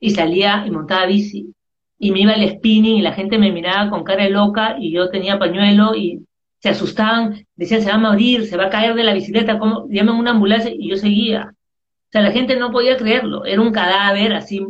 Y 0.00 0.10
salía 0.10 0.64
y 0.66 0.70
montaba 0.70 1.06
bici. 1.06 1.54
Y 1.98 2.10
me 2.10 2.20
iba 2.20 2.32
al 2.32 2.48
spinning 2.48 2.96
y 2.96 3.02
la 3.02 3.12
gente 3.12 3.38
me 3.38 3.52
miraba 3.52 3.90
con 3.90 4.04
cara 4.04 4.28
loca 4.28 4.76
y 4.78 4.92
yo 4.92 5.08
tenía 5.10 5.38
pañuelo 5.38 5.94
y 5.94 6.26
se 6.60 6.70
asustaban, 6.70 7.46
decían 7.54 7.82
se 7.82 7.88
va 7.88 7.94
a 7.94 7.98
morir, 7.98 8.46
se 8.46 8.56
va 8.56 8.66
a 8.66 8.70
caer 8.70 8.94
de 8.94 9.04
la 9.04 9.14
bicicleta, 9.14 9.58
¿cómo? 9.58 9.86
llaman 9.88 10.16
una 10.16 10.32
ambulancia 10.32 10.70
y 10.74 10.90
yo 10.90 10.96
seguía. 10.96 11.52
O 11.52 12.08
sea, 12.10 12.22
la 12.22 12.32
gente 12.32 12.56
no 12.56 12.70
podía 12.70 12.96
creerlo, 12.96 13.44
era 13.44 13.60
un 13.60 13.72
cadáver 13.72 14.32
así, 14.32 14.64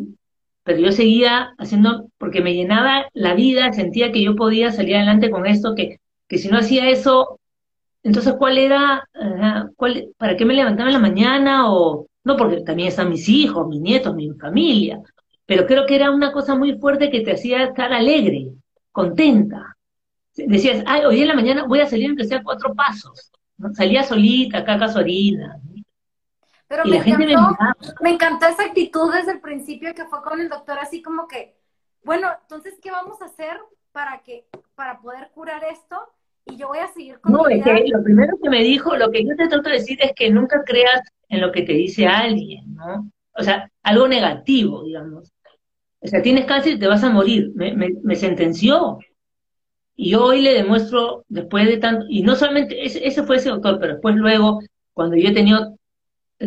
pero 0.64 0.78
yo 0.80 0.92
seguía 0.92 1.54
haciendo, 1.58 2.08
porque 2.18 2.40
me 2.40 2.54
llenaba 2.54 3.06
la 3.12 3.34
vida, 3.34 3.72
sentía 3.72 4.12
que 4.12 4.22
yo 4.22 4.36
podía 4.36 4.72
salir 4.72 4.96
adelante 4.96 5.30
con 5.30 5.46
esto, 5.46 5.74
que, 5.74 6.00
que 6.28 6.38
si 6.38 6.48
no 6.48 6.58
hacía 6.58 6.88
eso, 6.90 7.38
entonces, 8.06 8.34
¿cuál 8.38 8.56
era, 8.56 9.08
cuál, 9.74 10.10
para 10.16 10.36
qué 10.36 10.44
me 10.44 10.54
levantaba 10.54 10.88
en 10.88 10.94
la 10.94 11.00
mañana? 11.00 11.72
O, 11.72 12.06
no, 12.22 12.36
porque 12.36 12.60
también 12.60 12.88
están 12.88 13.10
mis 13.10 13.28
hijos, 13.28 13.66
mis 13.66 13.80
nietos, 13.80 14.14
mi 14.14 14.30
familia, 14.30 15.00
pero 15.46 15.66
creo 15.66 15.86
que 15.86 15.94
era 15.94 16.10
una 16.10 16.32
cosa 16.32 16.54
muy 16.56 16.76
fuerte 16.78 17.10
que 17.10 17.20
te 17.20 17.32
hacía 17.32 17.64
estar 17.64 17.92
alegre, 17.92 18.48
contenta. 18.90 19.76
Decías, 20.34 20.82
ay, 20.86 21.04
hoy 21.04 21.22
en 21.22 21.28
la 21.28 21.34
mañana 21.34 21.64
voy 21.64 21.80
a 21.80 21.86
salir 21.86 22.08
aunque 22.08 22.24
sea 22.24 22.42
cuatro 22.42 22.74
pasos. 22.74 23.30
Salía 23.72 24.02
solita, 24.02 24.58
acá 24.58 24.78
casualina. 24.78 25.58
Pero 26.68 26.84
me, 26.84 26.96
encantó, 26.96 27.94
me, 28.00 28.10
encantó 28.10 28.46
esa 28.46 28.64
actitud 28.64 29.12
desde 29.12 29.32
el 29.32 29.40
principio 29.40 29.94
que 29.94 30.04
fue 30.06 30.20
con 30.22 30.40
el 30.40 30.48
doctor, 30.48 30.78
así 30.80 31.00
como 31.00 31.28
que, 31.28 31.56
bueno, 32.02 32.28
entonces, 32.42 32.74
¿qué 32.82 32.90
vamos 32.90 33.22
a 33.22 33.26
hacer 33.26 33.56
para 33.92 34.20
que, 34.24 34.46
para 34.74 35.00
poder 35.00 35.30
curar 35.32 35.62
esto? 35.70 35.96
Y 36.44 36.56
yo 36.56 36.68
voy 36.68 36.78
a 36.78 36.88
seguir 36.88 37.20
con 37.20 37.32
No, 37.32 37.46
es 37.48 37.62
que 37.62 37.84
lo 37.88 38.02
primero 38.02 38.36
que 38.42 38.50
me 38.50 38.64
dijo, 38.64 38.96
lo 38.96 39.10
que 39.12 39.24
yo 39.24 39.36
te 39.36 39.46
trato 39.46 39.68
de 39.68 39.76
decir 39.76 39.98
es 40.02 40.12
que 40.14 40.28
nunca 40.28 40.64
creas 40.64 41.02
en 41.28 41.40
lo 41.40 41.52
que 41.52 41.62
te 41.62 41.72
dice 41.72 42.06
alguien, 42.06 42.74
¿no? 42.74 43.10
O 43.32 43.42
sea, 43.42 43.70
algo 43.82 44.08
negativo, 44.08 44.82
digamos. 44.82 45.32
O 46.00 46.06
sea, 46.08 46.22
tienes 46.22 46.46
cáncer 46.46 46.74
y 46.74 46.78
te 46.78 46.86
vas 46.86 47.02
a 47.04 47.10
morir. 47.10 47.52
Me, 47.54 48.16
sentenció. 48.16 48.98
Y 49.96 50.10
yo 50.10 50.24
hoy 50.24 50.42
le 50.42 50.54
demuestro, 50.54 51.24
después 51.28 51.66
de 51.66 51.78
tanto, 51.78 52.06
y 52.08 52.22
no 52.22 52.36
solamente, 52.36 52.84
ese, 52.84 53.06
ese 53.06 53.22
fue 53.22 53.36
ese 53.36 53.48
doctor, 53.48 53.78
pero 53.80 53.94
después 53.94 54.14
luego, 54.16 54.60
cuando 54.92 55.16
yo 55.16 55.28
he 55.28 55.34
tenido 55.34 55.78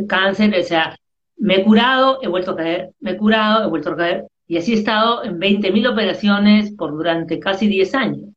cáncer, 0.07 0.55
o 0.57 0.63
sea, 0.63 0.95
me 1.37 1.55
he 1.55 1.63
curado, 1.63 2.19
he 2.21 2.27
vuelto 2.27 2.51
a 2.51 2.57
caer, 2.57 2.91
me 2.99 3.11
he 3.11 3.17
curado, 3.17 3.65
he 3.65 3.69
vuelto 3.69 3.91
a 3.91 3.97
caer, 3.97 4.27
y 4.47 4.57
así 4.57 4.73
he 4.73 4.75
estado 4.75 5.23
en 5.23 5.39
20.000 5.39 5.91
operaciones 5.91 6.71
por 6.75 6.91
durante 6.91 7.39
casi 7.39 7.67
10 7.67 7.95
años. 7.95 8.29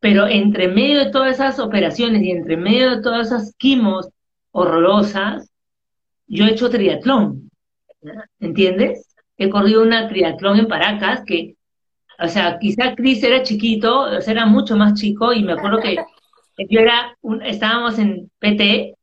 Pero 0.00 0.26
entre 0.26 0.68
medio 0.68 0.98
de 0.98 1.10
todas 1.10 1.34
esas 1.34 1.58
operaciones 1.58 2.22
y 2.22 2.32
entre 2.32 2.56
medio 2.56 2.96
de 2.96 3.02
todas 3.02 3.28
esas 3.28 3.54
quimos 3.56 4.08
horrorosas, 4.50 5.48
yo 6.26 6.44
he 6.44 6.52
hecho 6.52 6.70
triatlón, 6.70 7.50
¿entiendes? 8.40 9.11
He 9.42 9.50
corrido 9.50 9.82
una 9.82 10.08
triatlón 10.08 10.58
en 10.58 10.68
Paracas 10.68 11.22
que, 11.26 11.56
o 12.18 12.28
sea, 12.28 12.58
quizá 12.58 12.94
Chris 12.94 13.22
era 13.22 13.42
chiquito, 13.42 14.02
o 14.02 14.20
sea, 14.20 14.32
era 14.32 14.46
mucho 14.46 14.76
más 14.76 14.94
chico, 14.94 15.32
y 15.32 15.42
me 15.42 15.52
acuerdo 15.54 15.80
que 15.80 15.96
yo 16.70 16.80
era, 16.80 17.16
estábamos 17.44 17.98
en 17.98 18.30
PT, 18.38 18.94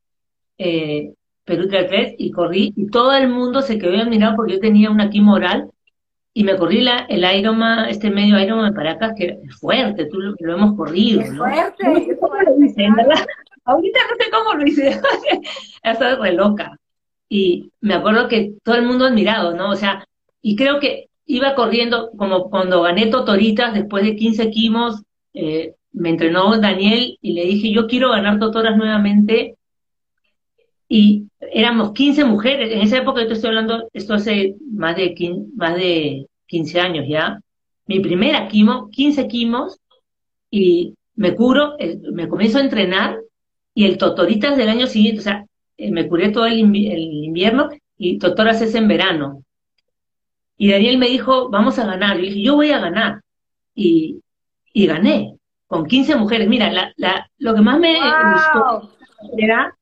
eh, 0.58 1.12
Perú 1.44 1.68
3 1.68 2.14
y 2.16 2.30
corrí 2.30 2.72
y 2.76 2.86
todo 2.86 3.12
el 3.12 3.28
mundo 3.28 3.60
se 3.60 3.78
quedó 3.78 4.00
admirado 4.00 4.36
porque 4.36 4.54
yo 4.54 4.60
tenía 4.60 4.90
una 4.90 5.10
quimo 5.10 5.34
oral 5.34 5.70
y 6.32 6.44
me 6.44 6.56
corrí 6.56 6.80
la, 6.80 7.06
el 7.08 7.24
Ironman, 7.24 7.88
este 7.88 8.10
medio 8.10 8.38
Ironman 8.38 8.70
de 8.70 8.76
Paracas 8.76 9.14
que 9.16 9.38
es 9.42 9.56
fuerte, 9.58 10.06
tú 10.06 10.20
lo, 10.20 10.54
hemos 10.54 10.76
corrido, 10.76 11.22
¿no? 11.32 11.44
fuerte, 11.44 11.84
Ahorita 13.64 14.00
no 14.08 14.24
sé 14.24 14.30
cómo 14.30 14.54
lo 14.54 14.66
hice, 14.66 15.00
estaba 15.82 16.24
re 16.24 16.32
loca. 16.32 16.76
Y 17.28 17.70
me 17.80 17.94
acuerdo 17.94 18.26
que 18.26 18.54
todo 18.64 18.76
el 18.76 18.86
mundo 18.86 19.06
admirado, 19.06 19.54
¿no? 19.54 19.70
O 19.70 19.76
sea, 19.76 20.04
y 20.42 20.56
creo 20.56 20.80
que 20.80 21.08
iba 21.26 21.54
corriendo, 21.54 22.10
como 22.16 22.50
cuando 22.50 22.82
gané 22.82 23.06
Totoritas, 23.06 23.74
después 23.74 24.04
de 24.04 24.16
15 24.16 24.50
quimos, 24.50 25.02
eh, 25.34 25.74
me 25.92 26.10
entrenó 26.10 26.58
Daniel 26.58 27.18
y 27.20 27.32
le 27.34 27.44
dije, 27.44 27.72
yo 27.72 27.86
quiero 27.86 28.10
ganar 28.10 28.38
Totoras 28.38 28.76
nuevamente 28.76 29.56
y 30.88 31.26
éramos 31.52 31.92
15 31.92 32.24
mujeres, 32.24 32.72
en 32.72 32.80
esa 32.80 32.98
época 32.98 33.20
yo 33.22 33.28
te 33.28 33.34
estoy 33.34 33.48
hablando, 33.48 33.88
esto 33.92 34.14
hace 34.14 34.56
más 34.72 34.96
de 34.96 35.14
15, 35.14 35.52
más 35.54 35.76
de 35.76 36.26
15 36.46 36.80
años 36.80 37.06
ya, 37.08 37.40
mi 37.86 38.00
primera 38.00 38.48
quimo, 38.48 38.88
15 38.90 39.26
quimos, 39.26 39.78
y 40.50 40.94
me 41.16 41.34
curo, 41.34 41.76
me 42.12 42.28
comienzo 42.28 42.58
a 42.58 42.62
entrenar, 42.62 43.18
y 43.74 43.84
el 43.84 43.98
Totoritas 43.98 44.56
del 44.56 44.68
año 44.68 44.86
siguiente, 44.86 45.20
o 45.20 45.24
sea, 45.24 45.46
eh, 45.76 45.90
me 45.90 46.08
curé 46.08 46.30
todo 46.30 46.46
el, 46.46 46.58
invierno, 46.58 47.68
y 47.96 48.18
Totoras 48.18 48.62
es 48.62 48.74
en 48.74 48.88
verano. 48.88 49.42
Y 50.62 50.70
Daniel 50.70 50.98
me 50.98 51.08
dijo, 51.08 51.48
vamos 51.48 51.78
a 51.78 51.86
ganar, 51.86 52.20
y 52.20 52.26
dije, 52.28 52.42
yo 52.42 52.56
voy 52.56 52.70
a 52.70 52.78
ganar, 52.78 53.22
y, 53.74 54.20
y 54.74 54.86
gané, 54.86 55.38
con 55.66 55.86
15 55.86 56.16
mujeres. 56.16 56.48
Mira, 56.48 56.70
la, 56.70 56.92
la, 56.98 57.30
lo 57.38 57.54
que 57.54 57.62
más 57.62 57.80
me 57.80 57.94
gustó 57.94 58.92
era 59.38 59.74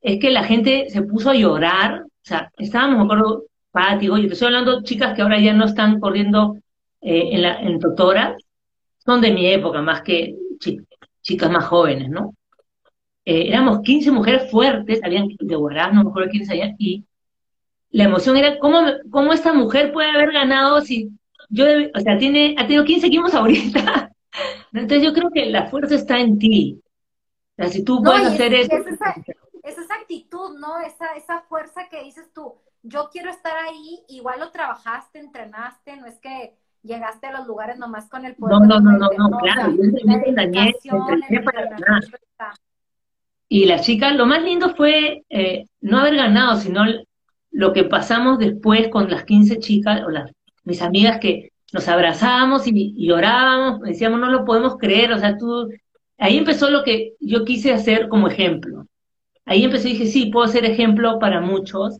es 0.00 0.20
que 0.20 0.30
la 0.30 0.44
gente 0.44 0.88
se 0.90 1.02
puso 1.02 1.30
a 1.30 1.34
llorar, 1.34 2.02
o 2.04 2.08
sea, 2.22 2.52
estábamos, 2.56 2.98
me 2.98 3.02
acuerdo, 3.02 3.46
Pati, 3.72 4.10
oye, 4.10 4.28
te 4.28 4.34
estoy 4.34 4.46
hablando 4.46 4.84
chicas 4.84 5.12
que 5.16 5.22
ahora 5.22 5.40
ya 5.40 5.54
no 5.54 5.64
están 5.64 5.98
corriendo 5.98 6.56
eh, 7.00 7.30
en, 7.32 7.42
la, 7.42 7.60
en 7.60 7.80
son 9.04 9.20
de 9.20 9.32
mi 9.32 9.48
época, 9.48 9.82
más 9.82 10.02
que 10.02 10.36
chicas 11.20 11.50
más 11.50 11.64
jóvenes, 11.64 12.10
¿no? 12.10 12.36
Eh, 13.24 13.48
éramos 13.48 13.80
15 13.80 14.12
mujeres 14.12 14.48
fuertes, 14.52 15.00
habían 15.02 15.26
de 15.36 15.56
Guarás, 15.56 15.92
no 15.92 16.04
me 16.04 16.10
acuerdo 16.10 16.30
quiénes 16.30 16.48
habían, 16.48 16.76
y 16.78 17.04
la 17.92 18.04
emoción 18.04 18.36
era 18.36 18.58
cómo, 18.58 18.80
cómo 19.10 19.32
esta 19.32 19.52
mujer 19.52 19.92
puede 19.92 20.10
haber 20.10 20.32
ganado 20.32 20.80
si 20.80 21.10
yo, 21.48 21.64
o 21.94 22.00
sea, 22.00 22.18
tiene, 22.18 22.54
ha 22.58 22.62
tenido 22.62 22.84
15 22.84 23.06
equipos 23.06 23.34
ahorita. 23.34 24.10
Entonces 24.72 25.02
yo 25.02 25.12
creo 25.12 25.30
que 25.30 25.46
la 25.46 25.66
fuerza 25.66 25.94
está 25.94 26.18
en 26.18 26.38
ti. 26.38 26.80
O 27.52 27.62
sea, 27.62 27.68
si 27.68 27.84
tú 27.84 28.02
puedes 28.02 28.26
hacer 28.26 28.54
eso 28.54 28.74
es 29.62 29.78
esa 29.78 29.94
actitud, 29.94 30.58
¿no? 30.58 30.80
Esa, 30.80 31.14
esa 31.14 31.42
fuerza 31.42 31.88
que 31.88 32.02
dices 32.02 32.32
tú, 32.34 32.54
yo 32.82 33.08
quiero 33.12 33.30
estar 33.30 33.56
ahí, 33.56 34.00
igual 34.08 34.40
lo 34.40 34.50
trabajaste, 34.50 35.20
entrenaste, 35.20 35.96
no 35.96 36.06
es 36.06 36.18
que 36.18 36.54
llegaste 36.82 37.28
a 37.28 37.32
los 37.32 37.46
lugares 37.46 37.78
nomás 37.78 38.08
con 38.08 38.24
el 38.24 38.34
poder. 38.34 38.58
No, 38.58 38.66
no, 38.66 38.80
no, 38.80 38.98
no, 38.98 39.28
no, 39.28 39.38
claro, 39.38 39.72
yo 39.72 39.84
entrené, 39.84 41.42
para 41.44 41.70
ganar. 41.70 42.02
Y 43.48 43.66
las 43.66 43.82
chicas, 43.82 44.16
lo 44.16 44.26
más 44.26 44.42
lindo 44.42 44.74
fue 44.74 45.24
eh, 45.28 45.66
no 45.80 45.98
haber 45.98 46.16
ganado, 46.16 46.56
sino 46.56 46.82
lo 47.52 47.72
que 47.72 47.84
pasamos 47.84 48.38
después 48.38 48.88
con 48.88 49.10
las 49.10 49.24
15 49.24 49.58
chicas, 49.58 50.02
o 50.04 50.10
las, 50.10 50.30
mis 50.64 50.82
amigas 50.82 51.18
que 51.20 51.52
nos 51.72 51.88
abrazábamos 51.88 52.66
y, 52.66 52.94
y 52.96 53.06
llorábamos, 53.06 53.82
decíamos, 53.82 54.20
no 54.20 54.30
lo 54.30 54.44
podemos 54.44 54.76
creer, 54.78 55.12
o 55.12 55.18
sea, 55.18 55.36
tú, 55.38 55.68
ahí 56.18 56.38
empezó 56.38 56.70
lo 56.70 56.82
que 56.84 57.14
yo 57.20 57.44
quise 57.44 57.72
hacer 57.72 58.08
como 58.08 58.28
ejemplo 58.28 58.86
ahí 59.44 59.64
empecé 59.64 59.90
y 59.90 59.92
dije, 59.92 60.06
sí, 60.06 60.26
puedo 60.26 60.48
ser 60.48 60.64
ejemplo 60.64 61.18
para 61.18 61.40
muchos, 61.40 61.98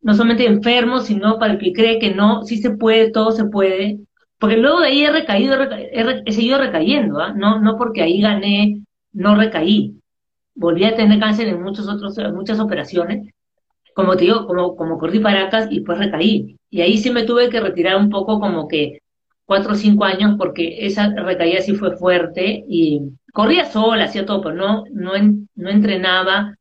no 0.00 0.14
solamente 0.14 0.46
enfermos, 0.46 1.06
sino 1.06 1.38
para 1.38 1.54
el 1.54 1.58
que 1.58 1.72
cree 1.72 1.98
que 1.98 2.14
no, 2.14 2.42
sí 2.44 2.58
se 2.58 2.70
puede, 2.70 3.10
todo 3.10 3.32
se 3.32 3.44
puede. 3.44 4.00
Porque 4.38 4.56
luego 4.56 4.80
de 4.80 4.88
ahí 4.88 5.04
he 5.04 5.12
recaído, 5.12 5.56
he, 5.62 6.32
seguido 6.32 6.58
recayendo, 6.58 7.20
¿ah? 7.20 7.32
no, 7.32 7.60
no 7.60 7.76
porque 7.78 8.02
ahí 8.02 8.20
gané, 8.20 8.82
no 9.12 9.36
recaí. 9.36 9.94
Volví 10.54 10.84
a 10.84 10.96
tener 10.96 11.20
cáncer 11.20 11.48
en 11.48 11.62
muchos 11.62 11.88
otros, 11.88 12.16
muchas 12.34 12.58
operaciones, 12.58 13.32
como 13.94 14.16
te 14.16 14.24
digo, 14.24 14.46
como, 14.46 14.76
como 14.76 14.98
corrí 14.98 15.18
Paracas 15.20 15.68
y 15.70 15.80
pues 15.80 15.98
recaí. 15.98 16.56
Y 16.70 16.80
ahí 16.80 16.98
sí 16.98 17.10
me 17.10 17.24
tuve 17.24 17.48
que 17.50 17.60
retirar 17.60 17.96
un 17.96 18.10
poco 18.10 18.40
como 18.40 18.68
que 18.68 19.00
cuatro 19.44 19.72
o 19.72 19.74
cinco 19.74 20.04
años 20.04 20.36
porque 20.38 20.86
esa 20.86 21.10
recaída 21.10 21.60
sí 21.60 21.74
fue 21.74 21.96
fuerte 21.96 22.64
y 22.66 23.02
corría 23.32 23.66
sola, 23.66 24.04
hacía 24.04 24.24
todo, 24.24 24.42
pero 24.42 24.54
no, 24.54 24.84
no, 24.90 25.12
no 25.54 25.70
entrenaba 25.70 26.56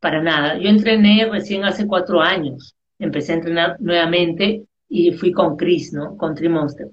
para 0.00 0.22
nada. 0.22 0.58
Yo 0.58 0.68
entrené 0.68 1.28
recién 1.30 1.64
hace 1.64 1.86
cuatro 1.86 2.20
años, 2.20 2.74
empecé 2.98 3.32
a 3.32 3.36
entrenar 3.36 3.76
nuevamente 3.80 4.64
y 4.88 5.12
fui 5.12 5.32
con 5.32 5.56
Chris, 5.56 5.92
¿no? 5.92 6.16
Con 6.16 6.34
Trimonster. 6.34 6.88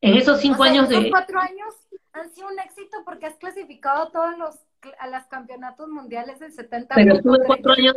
En 0.00 0.14
esos 0.16 0.40
cinco 0.40 0.64
años 0.64 0.88
de... 0.88 1.10
cuatro 1.10 1.38
años 1.38 1.74
han 2.12 2.30
sido 2.30 2.48
un 2.48 2.58
éxito 2.58 2.98
porque 3.04 3.26
has 3.26 3.36
clasificado 3.36 4.04
a 4.04 4.10
todos 4.10 4.38
los 4.38 4.56
a 4.98 5.08
los 5.08 5.24
campeonatos 5.26 5.88
mundiales 5.88 6.38
del 6.40 6.52
70. 6.52 6.94
Pero 6.94 7.14
estuve 7.14 7.38
cuatro 7.46 7.72
años, 7.72 7.96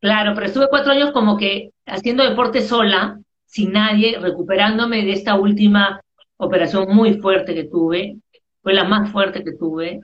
claro, 0.00 0.32
pero 0.34 0.46
estuve 0.46 0.68
cuatro 0.68 0.92
años 0.92 1.12
como 1.12 1.36
que 1.36 1.70
haciendo 1.86 2.24
deporte 2.24 2.62
sola, 2.62 3.20
sin 3.46 3.72
nadie, 3.72 4.18
recuperándome 4.18 5.04
de 5.04 5.12
esta 5.12 5.34
última 5.34 6.00
operación 6.36 6.94
muy 6.94 7.14
fuerte 7.14 7.54
que 7.54 7.64
tuve, 7.64 8.16
fue 8.62 8.74
la 8.74 8.84
más 8.84 9.10
fuerte 9.10 9.44
que 9.44 9.52
tuve, 9.52 10.00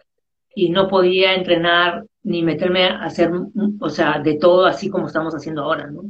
y 0.54 0.70
no 0.70 0.88
podía 0.88 1.34
entrenar 1.34 2.04
ni 2.22 2.42
meterme 2.42 2.84
a 2.84 3.04
hacer, 3.04 3.30
o 3.78 3.90
sea, 3.90 4.18
de 4.18 4.34
todo 4.34 4.66
así 4.66 4.88
como 4.88 5.06
estamos 5.06 5.34
haciendo 5.34 5.62
ahora, 5.62 5.90
¿no? 5.90 6.02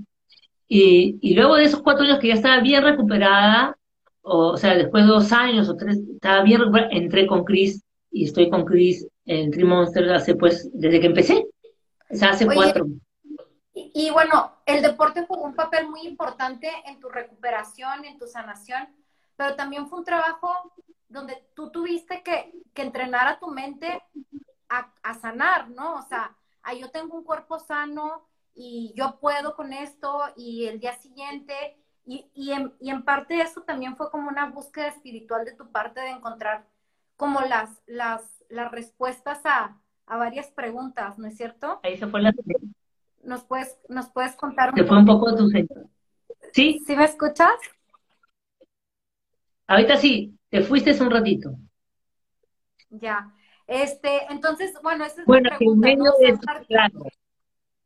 Y, 0.68 1.18
y 1.20 1.34
luego 1.34 1.56
de 1.56 1.64
esos 1.64 1.82
cuatro 1.82 2.04
años 2.04 2.18
que 2.18 2.28
ya 2.28 2.34
estaba 2.34 2.60
bien 2.60 2.82
recuperada, 2.82 3.76
o, 4.22 4.56
sea, 4.56 4.74
después 4.76 5.04
de 5.04 5.10
dos 5.10 5.32
años 5.32 5.68
o 5.68 5.76
tres, 5.76 5.98
estaba 6.14 6.42
bien 6.42 6.60
recuperada, 6.60 6.90
entré 6.92 7.26
con 7.26 7.44
Chris 7.44 7.82
y 8.10 8.24
estoy 8.24 8.48
con 8.48 8.64
Chris 8.64 9.06
en 9.24 9.50
Tree 9.50 9.64
Monster 9.64 10.10
hace 10.12 10.34
pues, 10.34 10.70
desde 10.72 11.00
que 11.00 11.06
empecé, 11.06 11.46
o 12.10 12.14
sea, 12.14 12.30
hace 12.30 12.46
cuatro. 12.46 12.86
Y, 13.78 14.08
bueno, 14.08 14.54
el 14.64 14.80
deporte 14.80 15.26
jugó 15.26 15.42
un 15.42 15.54
papel 15.54 15.86
muy 15.86 16.06
importante 16.06 16.70
en 16.86 16.98
tu 16.98 17.10
recuperación, 17.10 18.06
en 18.06 18.18
tu 18.18 18.26
sanación, 18.26 18.88
pero 19.36 19.54
también 19.54 19.86
fue 19.86 19.98
un 19.98 20.04
trabajo 20.06 20.72
donde 21.10 21.46
tú 21.54 21.70
tuviste 21.70 22.22
que, 22.22 22.54
que 22.72 22.80
entrenar 22.80 23.28
a 23.28 23.38
tu 23.38 23.48
mente 23.48 24.02
a, 24.70 24.90
a, 25.02 25.12
sanar, 25.12 25.68
¿no? 25.68 25.96
O 25.96 26.02
sea, 26.02 26.34
ah, 26.62 26.72
yo 26.72 26.90
tengo 26.90 27.18
un 27.18 27.24
cuerpo 27.24 27.58
sano 27.58 28.26
y 28.54 28.94
yo 28.96 29.18
puedo 29.20 29.54
con 29.54 29.74
esto 29.74 30.22
y 30.36 30.64
el 30.64 30.80
día 30.80 30.94
siguiente, 30.94 31.76
y, 32.06 32.30
y, 32.32 32.52
en, 32.52 32.72
y 32.80 32.88
en 32.88 33.04
parte 33.04 33.42
eso 33.42 33.60
también 33.60 33.94
fue 33.94 34.10
como 34.10 34.30
una 34.30 34.46
búsqueda 34.46 34.86
espiritual 34.86 35.44
de 35.44 35.52
tu 35.52 35.70
parte 35.70 36.00
de 36.00 36.10
encontrar 36.12 36.66
como 37.18 37.42
las, 37.42 37.82
las, 37.84 38.42
las 38.48 38.72
respuestas 38.72 39.44
a, 39.44 39.76
a 40.06 40.16
varias 40.16 40.46
preguntas, 40.46 41.18
¿no 41.18 41.26
es 41.26 41.36
cierto? 41.36 41.78
Se 41.82 42.06
fue 42.06 42.22
la... 42.22 42.32
¿Nos 43.26 43.44
puedes, 43.44 43.76
nos 43.88 44.08
puedes 44.10 44.36
contar 44.36 44.70
un 44.70 44.76
Se 44.76 44.84
fue 44.84 44.98
un 44.98 45.06
poco 45.06 45.34
tu... 45.34 45.48
¿Sí? 46.52 46.80
¿Sí 46.86 46.96
me 46.96 47.04
escuchas? 47.04 47.50
Ahorita 49.66 49.96
sí, 49.96 50.38
te 50.48 50.62
fuiste 50.62 50.92
un 51.02 51.10
ratito. 51.10 51.56
Ya. 52.90 53.32
Este, 53.66 54.26
entonces, 54.30 54.72
bueno, 54.82 55.04
esa 55.04 55.22
es 55.22 55.26
bueno, 55.26 55.50
pregunta, 55.56 55.90
en 55.90 55.98
medio 55.98 56.12
de 56.20 56.38
claro, 56.68 57.02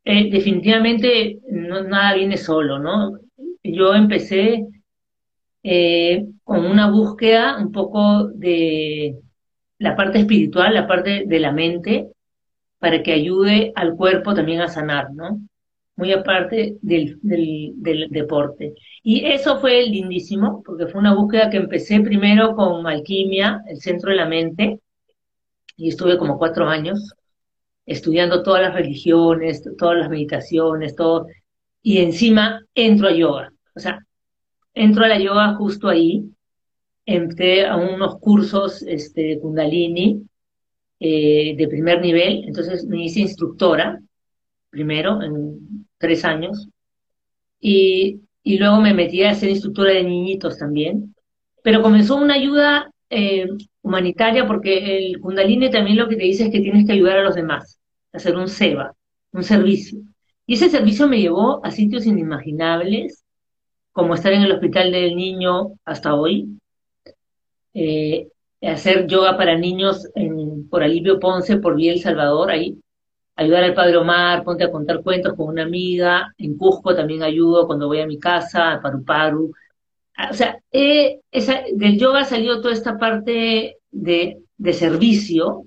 eh, 0.05 0.31
definitivamente 0.31 1.41
no, 1.51 1.83
nada 1.85 2.15
viene 2.15 2.37
solo, 2.37 2.79
¿no? 2.79 3.19
Yo 3.63 3.95
empecé 3.95 4.67
eh, 5.63 6.27
con 6.45 6.67
una 6.67 6.91
búsqueda 6.91 7.57
un 7.59 7.73
poco 7.73 8.25
de 8.29 9.19
la 9.79 9.97
parte 9.97 10.19
espiritual, 10.19 10.75
la 10.75 10.87
parte 10.87 11.25
de 11.27 11.41
la 11.41 11.53
mente, 11.53 12.13
para 12.81 13.03
que 13.05 13.13
ayude 13.13 13.73
al 13.77 13.95
cuerpo 13.95 14.35
también 14.35 14.61
a 14.61 14.69
sanar, 14.69 15.13
¿no? 15.13 15.41
muy 16.01 16.13
aparte 16.13 16.79
del, 16.81 17.19
deporte. 18.11 18.75
Y 19.03 19.27
eso 19.27 19.61
fue 19.61 19.83
lindísimo, 19.83 20.63
porque 20.65 20.87
fue 20.87 20.99
una 20.99 21.15
búsqueda 21.15 21.51
que 21.51 21.59
empecé 21.59 22.01
primero 22.01 22.57
con 22.57 22.87
alquimia, 22.87 23.63
el 23.69 23.81
centro 23.81 24.11
de 24.11 24.17
la 24.17 24.27
mente, 24.27 24.81
y 25.77 25.91
estuve 25.91 26.17
como 26.17 26.39
cuatro 26.39 26.67
años 26.69 27.15
estudiando 27.85 28.43
todas 28.43 28.63
las 28.63 28.75
religiones, 28.75 29.63
todas 29.77 29.99
las 29.99 30.09
meditaciones, 30.09 30.95
todo, 30.95 31.27
y 31.83 31.99
encima 31.99 32.65
entro 32.75 33.09
a 33.09 33.13
yoga. 33.13 33.53
O 33.77 33.81
sea, 33.81 34.01
entro 34.73 35.05
a 35.05 35.09
la 35.09 35.19
yoga 35.19 35.55
justo 35.57 35.89
ahí, 35.89 36.25
entré 37.05 37.67
a 37.67 37.77
unos 37.77 38.19
cursos 38.21 38.83
este, 38.83 39.23
de 39.23 39.41
kundalini 39.41 40.30
eh, 41.01 41.55
de 41.57 41.69
primer 41.69 42.01
nivel, 42.01 42.45
entonces 42.47 42.87
me 42.87 43.03
hice 43.05 43.21
instructora, 43.21 44.01
primero, 44.71 45.23
en 45.23 45.87
tres 45.99 46.25
años, 46.25 46.69
y, 47.61 48.21
y 48.43 48.59
luego 48.59 48.81
me 48.81 48.95
metí 48.95 49.23
a 49.23 49.35
ser 49.35 49.51
instructora 49.51 49.93
de 49.93 50.05
niñitos 50.05 50.59
también, 50.59 51.15
pero 51.63 51.83
comenzó 51.83 52.17
una 52.17 52.35
ayuda 52.35 52.91
eh, 53.11 53.49
humanitaria 53.83 54.47
porque 54.47 54.99
el 54.99 55.21
Kundalini 55.21 55.71
también 55.71 55.97
lo 55.97 56.09
que 56.09 56.17
te 56.17 56.25
dice 56.25 56.45
es 56.45 56.51
que 56.51 56.61
tienes 56.61 56.87
que 56.87 56.93
ayudar 56.93 57.19
a 57.19 57.25
los 57.25 57.35
demás, 57.35 57.81
hacer 58.13 58.37
un 58.37 58.49
SEBA, 58.49 58.95
un 59.33 59.43
servicio. 59.43 60.01
Y 60.47 60.55
ese 60.55 60.69
servicio 60.71 61.09
me 61.09 61.21
llevó 61.21 61.65
a 61.65 61.71
sitios 61.71 62.07
inimaginables, 62.07 63.25
como 63.93 64.15
estar 64.15 64.33
en 64.33 64.43
el 64.43 64.53
hospital 64.53 64.93
del 64.93 65.17
niño 65.17 65.73
hasta 65.85 66.15
hoy, 66.15 66.59
eh, 67.75 68.29
hacer 68.63 69.07
yoga 69.07 69.37
para 69.37 69.57
niños 69.57 70.09
en, 70.15 70.69
por 70.69 70.83
Alivio 70.83 71.19
Ponce, 71.19 71.57
por 71.57 71.77
Vía 71.77 71.93
El 71.93 72.01
Salvador, 72.01 72.51
ahí. 72.51 72.79
Ayudar 73.37 73.65
al 73.65 73.75
padre 73.75 73.97
Omar, 73.97 74.45
ponte 74.45 74.65
a 74.65 74.71
contar 74.71 75.03
cuentos 75.03 75.35
con 75.35 75.49
una 75.49 75.63
amiga, 75.63 76.35
en 76.37 76.59
Cusco 76.59 76.95
también 76.95 77.23
ayudo 77.23 77.67
cuando 77.67 77.87
voy 77.87 78.01
a 78.01 78.07
mi 78.07 78.19
casa, 78.19 78.73
a 78.73 78.83
Paru 78.83 79.05
Paru. 79.05 79.53
Ah, 80.17 80.29
o 80.31 80.35
sea, 80.35 80.59
eh, 80.73 81.21
esa, 81.31 81.63
del 81.73 81.99
yoga 81.99 82.25
salió 82.25 82.61
toda 82.61 82.75
esta 82.75 82.99
parte 82.99 83.79
de, 83.91 84.39
de 84.59 84.73
servicio 84.75 85.65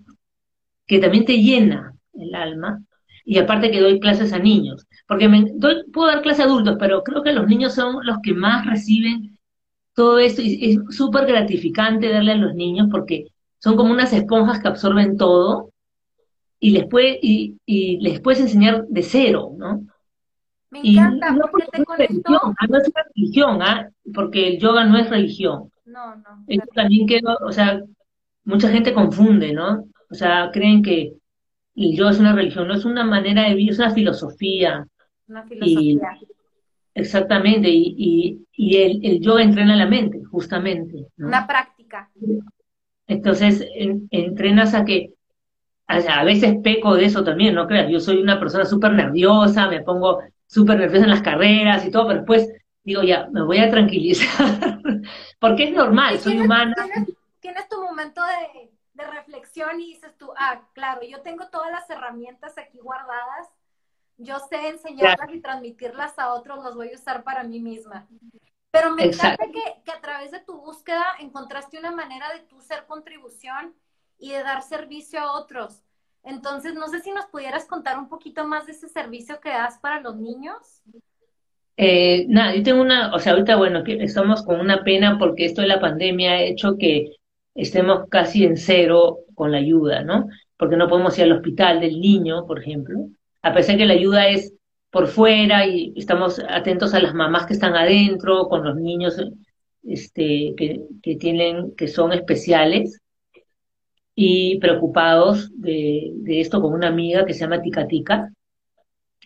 que 0.86 1.00
también 1.00 1.26
te 1.26 1.42
llena 1.42 1.96
el 2.14 2.36
alma, 2.36 2.80
y 3.26 3.38
aparte 3.38 3.72
que 3.72 3.80
doy 3.80 4.00
clases 4.00 4.34
a 4.34 4.40
niños, 4.40 4.86
porque 5.08 5.30
me, 5.30 5.46
doy, 5.56 5.84
puedo 5.92 6.08
dar 6.08 6.22
clases 6.22 6.42
a 6.42 6.44
adultos, 6.48 6.76
pero 6.80 7.04
creo 7.04 7.24
que 7.24 7.34
los 7.34 7.48
niños 7.48 7.74
son 7.74 8.06
los 8.06 8.18
que 8.22 8.34
más 8.34 8.66
reciben 8.66 9.33
todo 9.94 10.20
esto, 10.20 10.42
y 10.42 10.72
es 10.72 10.96
súper 10.96 11.26
gratificante 11.26 12.10
darle 12.10 12.34
a 12.34 12.38
los 12.38 12.56
niños 12.56 12.88
porque 12.92 13.28
son 13.60 13.76
como 13.76 13.92
unas 13.92 14.14
esponjas 14.14 14.60
que 14.60 14.68
absorben 14.68 15.18
todo, 15.18 15.72
y 16.60 16.72
les, 16.72 16.88
puede, 16.88 17.20
y, 17.22 17.58
y 17.66 17.98
les 18.00 18.22
puedes 18.22 18.40
enseñar 18.40 18.86
de 18.88 19.04
cero, 19.04 19.52
¿no? 19.58 19.86
Me 20.74 20.80
encanta, 20.80 21.32
no 21.32 21.46
porque 21.52 21.68
te 21.72 21.84
religión, 21.98 22.56
ah, 22.60 22.68
no 22.68 22.78
es 22.78 22.88
una 22.88 23.04
religión, 23.14 23.62
¿ah? 23.62 23.90
porque 24.14 24.48
el 24.48 24.60
yoga 24.60 24.86
no 24.86 24.98
es 24.98 25.10
religión. 25.10 25.70
No, 25.86 26.16
no. 26.16 26.44
Eso 26.48 26.66
también 26.74 27.06
quedó, 27.06 27.38
o 27.46 27.52
sea, 27.52 27.84
mucha 28.44 28.70
gente 28.70 28.94
confunde, 28.94 29.54
¿no? 29.54 29.86
O 30.10 30.16
sea, 30.16 30.50
creen 30.52 30.82
que 30.82 31.14
el 31.76 31.96
yoga 31.96 32.12
es 32.12 32.20
una 32.20 32.34
religión, 32.34 32.68
no 32.68 32.74
es 32.74 32.86
una 32.86 33.04
manera 33.04 33.44
de 33.44 33.50
vivir, 33.50 33.72
es 33.72 33.80
una 33.80 33.92
filosofía. 33.92 34.88
Una 35.28 35.44
filosofía. 35.44 36.18
Exactamente, 36.94 37.70
y, 37.70 37.96
y, 37.98 38.48
y 38.54 38.78
el, 38.82 39.06
el, 39.06 39.20
yoga 39.20 39.44
entrena 39.44 39.76
la 39.76 39.88
mente, 39.88 40.24
justamente. 40.26 41.08
Una 41.18 41.46
práctica. 41.48 42.10
Entonces, 43.08 43.66
entrenas 44.12 44.74
a 44.74 44.86
que 44.86 45.14
a 45.88 46.24
veces 46.24 46.56
peco 46.64 46.96
de 46.96 47.06
eso 47.06 47.24
también, 47.24 47.56
no 47.56 47.68
creas, 47.68 47.90
yo 47.90 48.00
soy 48.00 48.22
una 48.22 48.40
persona 48.40 48.66
súper 48.66 48.94
nerviosa, 48.94 49.68
me 49.68 49.82
pongo 49.82 50.24
súper 50.48 50.78
nerviosa 50.78 51.06
en 51.06 51.12
las 51.12 51.22
carreras 51.22 51.86
y 51.86 51.92
todo, 51.92 52.08
pero 52.08 52.20
después 52.20 52.50
digo, 52.84 53.02
ya, 53.04 53.28
me 53.32 53.44
voy 53.44 53.58
a 53.58 53.70
tranquilizar, 53.70 54.28
porque 55.40 55.66
es 55.66 55.72
normal, 55.72 56.20
soy 56.20 56.40
humana. 56.40 56.76
Tienes, 57.40 57.68
tu 57.68 57.82
momento 57.82 58.22
de, 58.24 58.72
de, 58.94 59.12
reflexión 59.12 59.80
y 59.82 59.88
dices 59.88 60.18
tú, 60.18 60.32
ah, 60.38 60.62
claro, 60.74 61.02
yo 61.04 61.22
tengo 61.22 61.48
todas 61.50 61.72
las 61.72 61.90
herramientas 61.90 62.58
aquí 62.58 62.80
guardadas, 62.80 63.50
yo 64.18 64.38
sé 64.50 64.70
enseñarlas 64.70 65.34
y 65.34 65.42
transmitirlas 65.42 66.18
a 66.20 66.34
otros, 66.34 66.64
las 66.64 66.76
voy 66.76 66.92
a 66.92 66.96
usar 66.96 67.24
para 67.24 67.44
mí 67.44 67.60
misma. 67.60 68.08
Pero 68.72 68.92
me 68.96 69.06
encanta 69.06 69.46
que, 69.46 69.84
que 69.84 69.92
a 69.92 70.02
través 70.02 70.32
de 70.32 70.40
tu 70.40 70.60
búsqueda 70.60 71.06
encontraste 71.20 71.78
una 71.78 71.92
manera 71.92 72.32
de 72.34 72.40
tú 72.42 72.60
ser 72.62 72.86
contribución 72.88 73.74
y 74.18 74.32
de 74.32 74.44
dar 74.44 74.62
servicio 74.62 75.20
a 75.20 75.40
otros. 75.40 75.84
Entonces, 76.24 76.74
no 76.74 76.88
sé 76.88 77.02
si 77.02 77.12
nos 77.12 77.26
pudieras 77.26 77.66
contar 77.66 78.00
un 78.00 78.08
poquito 78.08 78.48
más 78.48 78.66
de 78.66 78.72
ese 78.72 78.88
servicio 78.88 79.40
que 79.42 79.50
das 79.50 79.78
para 79.80 80.00
los 80.00 80.16
niños. 80.16 80.82
Eh, 81.76 82.26
nada, 82.30 82.56
yo 82.56 82.64
tengo 82.64 82.82
una, 82.82 83.14
o 83.14 83.20
sea, 83.20 83.34
ahorita, 83.34 83.58
bueno, 83.58 83.84
que 83.84 84.02
estamos 84.04 84.44
con 84.44 84.60
una 84.60 84.84
pena 84.84 85.18
porque 85.20 85.46
esto 85.46 85.62
de 85.62 85.68
la 85.68 85.82
pandemia 85.82 86.32
ha 86.32 86.42
hecho 86.42 86.78
que 86.78 87.16
estemos 87.56 88.08
casi 88.10 88.46
en 88.46 88.58
cero 88.58 89.20
con 89.36 89.52
la 89.52 89.58
ayuda, 89.58 90.04
¿no? 90.04 90.30
Porque 90.58 90.78
no 90.78 90.88
podemos 90.88 91.18
ir 91.18 91.26
al 91.26 91.34
hospital 91.34 91.82
del 91.82 92.00
niño, 92.00 92.46
por 92.46 92.60
ejemplo, 92.60 93.08
a 93.44 93.54
pesar 93.54 93.78
que 93.78 93.86
la 93.86 93.94
ayuda 93.94 94.28
es 94.30 94.54
por 94.90 95.08
fuera 95.08 95.68
y 95.68 95.94
estamos 95.96 96.42
atentos 96.50 96.94
a 96.94 97.00
las 97.00 97.14
mamás 97.14 97.46
que 97.46 97.54
están 97.54 97.76
adentro, 97.76 98.48
con 98.48 98.64
los 98.64 98.76
niños 98.76 99.22
este, 99.84 100.54
que, 100.58 100.82
que 101.02 101.16
tienen, 101.18 101.76
que 101.76 101.88
son 101.88 102.14
especiales, 102.14 103.00
y 104.16 104.60
preocupados 104.60 105.50
de, 105.60 106.12
de, 106.14 106.40
esto 106.40 106.62
con 106.62 106.74
una 106.74 106.88
amiga 106.88 107.26
que 107.26 107.34
se 107.34 107.42
llama 107.42 107.62
Tica 107.62 107.88
Tica 107.88 108.32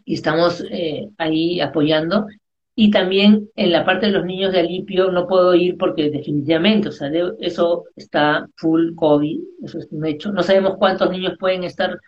y 0.05 0.13
estamos 0.13 0.63
eh, 0.71 1.09
ahí 1.17 1.59
apoyando. 1.59 2.25
Y 2.73 2.91
también 2.91 3.49
en 3.55 3.71
la 3.71 3.83
parte 3.83 4.05
de 4.05 4.11
los 4.13 4.23
niños 4.23 4.53
de 4.53 4.59
Alipio 4.59 5.11
no 5.11 5.27
puedo 5.27 5.53
ir 5.55 5.77
porque 5.77 6.09
definitivamente, 6.09 6.89
o 6.89 6.91
sea, 6.91 7.11
eso 7.39 7.85
está 7.95 8.47
full 8.55 8.93
COVID, 8.95 9.39
eso 9.63 9.79
es 9.79 9.87
un 9.91 10.05
hecho. 10.05 10.31
No 10.31 10.43
sabemos 10.43 10.75
cuántos 10.77 11.09
niños 11.09 11.33
pueden 11.39 11.63
estar 11.63 11.99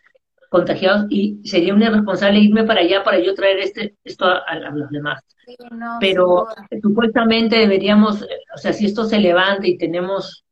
contagiados 0.49 1.05
y 1.09 1.39
sería 1.43 1.73
una 1.73 1.85
irresponsable 1.85 2.39
irme 2.39 2.63
para 2.63 2.81
allá 2.81 3.03
para 3.03 3.19
yo 3.19 3.33
traer 3.35 3.59
este 3.59 3.95
esto 4.03 4.25
a, 4.25 4.55
los 4.73 4.89
demás. 4.89 5.23
Pero 5.99 6.47
supuestamente 6.81 7.57
deberíamos, 7.57 8.23
o 8.53 8.57
sea, 8.57 8.73
si 8.73 8.85
esto 8.85 9.05
se 9.05 9.19
levanta 9.19 9.67
y 9.67 9.77
tenemos 9.77 10.43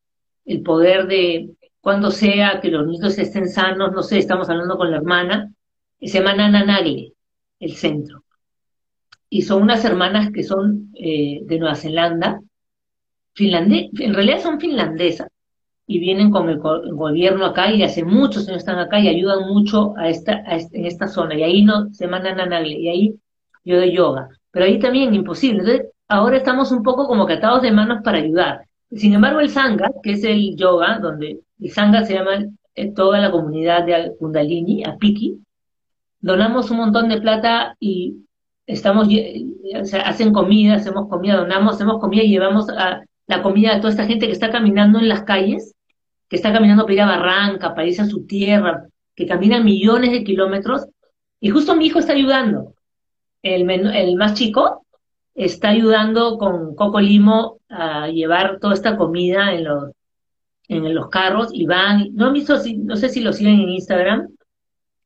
el 0.45 0.61
poder 0.61 1.07
de 1.07 1.49
cuando 1.81 2.11
sea 2.11 2.59
que 2.61 2.69
los 2.69 2.85
niños 2.87 3.17
estén 3.17 3.49
sanos, 3.49 3.91
no 3.91 4.03
sé, 4.03 4.17
estamos 4.17 4.49
hablando 4.49 4.77
con 4.77 4.91
la 4.91 4.97
hermana, 4.97 5.51
se 6.01 6.19
llama 6.19 6.33
Nana 6.35 6.79
el 7.59 7.73
centro. 7.73 8.23
Y 9.29 9.41
son 9.41 9.63
unas 9.63 9.83
hermanas 9.83 10.31
que 10.31 10.43
son 10.43 10.91
eh, 10.95 11.41
de 11.43 11.59
Nueva 11.59 11.75
Zelanda, 11.75 12.41
finlandés, 13.33 13.89
en 13.99 14.13
realidad 14.13 14.41
son 14.41 14.59
finlandesas, 14.59 15.27
y 15.89 15.99
vienen 15.99 16.29
con 16.31 16.49
el, 16.49 16.59
gobierno 16.59 17.45
acá 17.45 17.71
y 17.71 17.81
hace 17.81 18.03
muchos 18.03 18.47
años 18.47 18.59
están 18.59 18.77
acá 18.77 18.99
y 18.99 19.07
ayudan 19.07 19.47
mucho 19.47 19.93
a 19.97 20.09
esta, 20.09 20.43
en 20.45 20.85
esta 20.85 21.07
zona. 21.07 21.35
Y 21.35 21.43
ahí 21.43 21.63
no 21.63 21.91
se 21.93 22.07
mandan 22.07 22.41
a 22.41 22.45
Nagle 22.45 22.77
y 22.77 22.89
ahí 22.89 23.15
yo 23.63 23.77
doy 23.77 23.93
yoga. 23.93 24.29
Pero 24.51 24.65
ahí 24.65 24.79
también 24.79 25.15
imposible. 25.15 25.59
Entonces, 25.61 25.87
ahora 26.09 26.37
estamos 26.37 26.73
un 26.73 26.83
poco 26.83 27.07
como 27.07 27.25
catados 27.25 27.61
de 27.61 27.71
manos 27.71 28.01
para 28.03 28.17
ayudar. 28.17 28.65
Sin 28.91 29.13
embargo, 29.13 29.39
el 29.39 29.49
Sangha, 29.49 29.89
que 30.03 30.11
es 30.11 30.23
el 30.25 30.57
yoga, 30.57 30.99
donde 30.99 31.39
el 31.59 31.71
Sangha 31.71 32.03
se 32.03 32.15
llama 32.15 32.45
eh, 32.75 32.91
toda 32.91 33.19
la 33.19 33.31
comunidad 33.31 33.85
de 33.85 34.13
Kundalini, 34.19 34.83
a 34.83 34.97
Piki, 34.97 35.39
donamos 36.19 36.69
un 36.69 36.77
montón 36.77 37.07
de 37.07 37.21
plata 37.21 37.77
y 37.79 38.25
estamos, 38.65 39.07
hacen 40.03 40.33
comida, 40.33 40.75
hacemos 40.75 41.07
comida, 41.07 41.37
donamos, 41.37 41.75
hacemos 41.75 42.01
comida 42.01 42.23
y 42.23 42.29
llevamos 42.29 42.69
a 42.69 43.03
la 43.27 43.41
comida 43.41 43.75
a 43.75 43.77
toda 43.79 43.91
esta 43.91 44.05
gente 44.05 44.25
que 44.25 44.33
está 44.33 44.51
caminando 44.51 44.99
en 44.99 45.07
las 45.07 45.23
calles 45.23 45.75
que 46.29 46.35
está 46.35 46.51
caminando 46.51 46.83
para 46.83 46.93
ir 46.93 47.01
a 47.01 47.05
Barranca, 47.05 47.73
para 47.73 47.87
irse 47.87 48.01
a 48.01 48.07
su 48.07 48.25
tierra, 48.25 48.87
que 49.15 49.25
camina 49.25 49.59
millones 49.59 50.11
de 50.11 50.23
kilómetros, 50.23 50.85
y 51.39 51.49
justo 51.49 51.75
mi 51.75 51.85
hijo 51.85 51.99
está 51.99 52.13
ayudando. 52.13 52.73
El, 53.41 53.69
el 53.69 54.15
más 54.15 54.33
chico 54.33 54.85
está 55.35 55.69
ayudando 55.69 56.37
con 56.37 56.75
Coco 56.75 56.99
Limo 56.99 57.59
a 57.69 58.07
llevar 58.09 58.59
toda 58.59 58.73
esta 58.73 58.97
comida 58.97 59.53
en 59.53 59.63
los, 59.65 59.91
en 60.67 60.93
los 60.93 61.09
carros 61.09 61.49
y 61.53 61.65
van, 61.65 62.09
no, 62.13 62.31
no 62.31 62.95
sé 62.95 63.09
si 63.09 63.21
lo 63.21 63.33
siguen 63.33 63.59
en 63.61 63.69
Instagram 63.69 64.27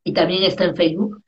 y 0.04 0.14
también 0.14 0.44
está 0.44 0.66
en 0.66 0.76
Facebook, 0.76 1.22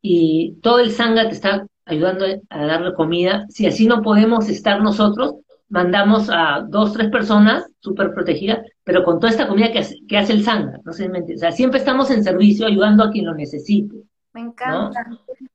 y 0.00 0.56
todo 0.62 0.80
el 0.80 0.90
Sangha 0.90 1.28
te 1.28 1.34
está 1.34 1.66
ayudando 1.84 2.26
a 2.48 2.66
darle 2.66 2.94
comida. 2.94 3.46
Si 3.48 3.66
así 3.66 3.86
no 3.86 4.02
podemos 4.02 4.48
estar 4.48 4.82
nosotros, 4.82 5.36
mandamos 5.74 6.30
a 6.30 6.64
dos, 6.68 6.92
tres 6.92 7.10
personas 7.10 7.68
súper 7.80 8.14
protegidas, 8.14 8.60
pero 8.84 9.02
con 9.02 9.18
toda 9.18 9.32
esta 9.32 9.48
comida 9.48 9.72
que 9.72 9.80
hace, 9.80 9.96
que 10.08 10.16
hace 10.16 10.32
el 10.32 10.44
Sangha, 10.44 10.78
no 10.84 10.92
sé, 10.92 11.10
o 11.10 11.38
sea, 11.38 11.50
siempre 11.50 11.80
estamos 11.80 12.12
en 12.12 12.22
servicio 12.22 12.68
ayudando 12.68 13.02
a 13.02 13.10
quien 13.10 13.26
lo 13.26 13.34
necesite. 13.34 13.96
Me 14.32 14.42
encanta. 14.42 15.04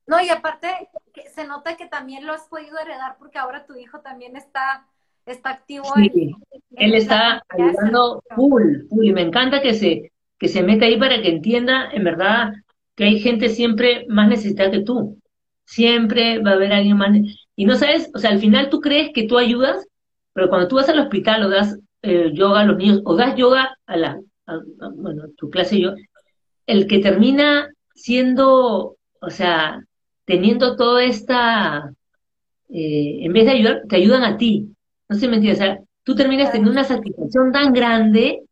¿no? 0.08 0.21
y 0.21 0.27
aparte 0.27 0.67
se 1.34 1.47
nota 1.47 1.77
que 1.77 1.88
también 1.88 2.27
lo 2.27 2.34
has 2.34 2.49
podido 2.49 2.77
heredar 2.79 3.15
porque 3.17 3.38
ahora 3.38 3.65
tu 3.65 3.77
hijo 3.77 4.01
también 4.01 4.36
está, 4.36 4.86
está 5.25 5.51
activo. 5.51 5.86
Sí, 5.95 6.36
él 6.71 6.93
está 6.95 7.41
ayudando 7.47 8.21
full, 8.36 8.88
full, 8.89 9.05
y 9.05 9.13
me 9.13 9.21
encanta 9.21 9.62
que 9.62 9.73
se, 9.73 10.12
que 10.38 10.49
se 10.49 10.63
meta 10.63 10.84
ahí 10.84 10.99
para 10.99 11.21
que 11.21 11.29
entienda, 11.29 11.89
en 11.93 12.03
verdad, 12.03 12.51
que 12.97 13.05
hay 13.05 13.21
gente 13.21 13.47
siempre 13.47 14.05
más 14.10 14.27
necesitada 14.27 14.69
que 14.69 14.82
tú. 14.82 15.17
Siempre 15.63 16.39
va 16.39 16.51
a 16.51 16.53
haber 16.55 16.73
alguien 16.73 16.97
más. 16.97 17.12
Y 17.55 17.63
no 17.63 17.75
sabes, 17.75 18.12
o 18.13 18.19
sea, 18.19 18.32
al 18.32 18.39
final 18.39 18.69
tú 18.69 18.82
crees 18.82 19.12
que 19.13 19.23
tú 19.23 19.38
ayudas 19.38 19.86
pero 20.39 20.47
cuando 20.47 20.69
tú 20.69 20.78
vas 20.78 20.88
al 20.88 20.99
hospital 20.99 21.43
o 21.43 21.49
das 21.49 21.78
eh, 22.02 22.32
yoga 22.34 22.62
a 22.62 22.63
los 22.63 22.78
niños, 22.78 23.02
o 23.04 23.13
das 23.13 23.36
yoga 23.36 23.78
a 23.86 23.97
la, 23.97 24.21
bueno, 24.95 25.23
tu 25.36 25.49
clase 25.49 25.82
yo, 25.82 25.95
el 26.65 26.88
que 26.88 26.99
termina 26.99 27.67
siendo, 27.93 28.95
o 29.19 29.30
sea, 29.30 29.84
teniendo 30.23 30.78
toda 30.78 31.04
esta, 31.04 31.91
eh, 32.69 33.17
en 33.19 33.34
vez 33.34 33.47
de 33.47 33.52
ayudar, 33.52 33.82
te 33.89 33.97
ayudan 33.97 34.23
a 34.23 34.38
ti. 34.38 34.69
No 35.10 35.17
sé, 35.17 35.28
mentira, 35.28 35.52
o 35.52 35.58
sea, 35.58 35.80
tú 36.04 36.15
terminas 36.15 36.54
teniendo 36.54 36.71
una 36.71 36.86
satisfacción 36.86 37.52
tan 37.52 37.73
grande, 37.73 38.43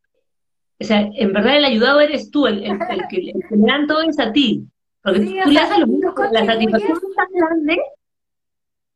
o 0.78 0.84
sea, 0.84 1.08
en 1.10 1.32
verdad 1.32 1.56
el 1.56 1.64
ayudado 1.64 2.00
eres 2.00 2.30
tú, 2.30 2.46
el, 2.46 2.60
que, 3.08 3.32
le 3.50 3.66
dan 3.66 3.86
todo 3.86 4.02
es 4.02 4.18
a 4.18 4.30
ti. 4.30 4.66
Porque 5.02 5.20
tú 5.20 5.50
le 5.50 5.54
das 5.58 5.70
a 5.70 5.78
los 5.78 5.88
niños 5.88 6.12
la 6.32 6.44
satisfacción 6.44 6.98
es 6.98 7.16
tan 7.16 7.28
grande 7.32 7.78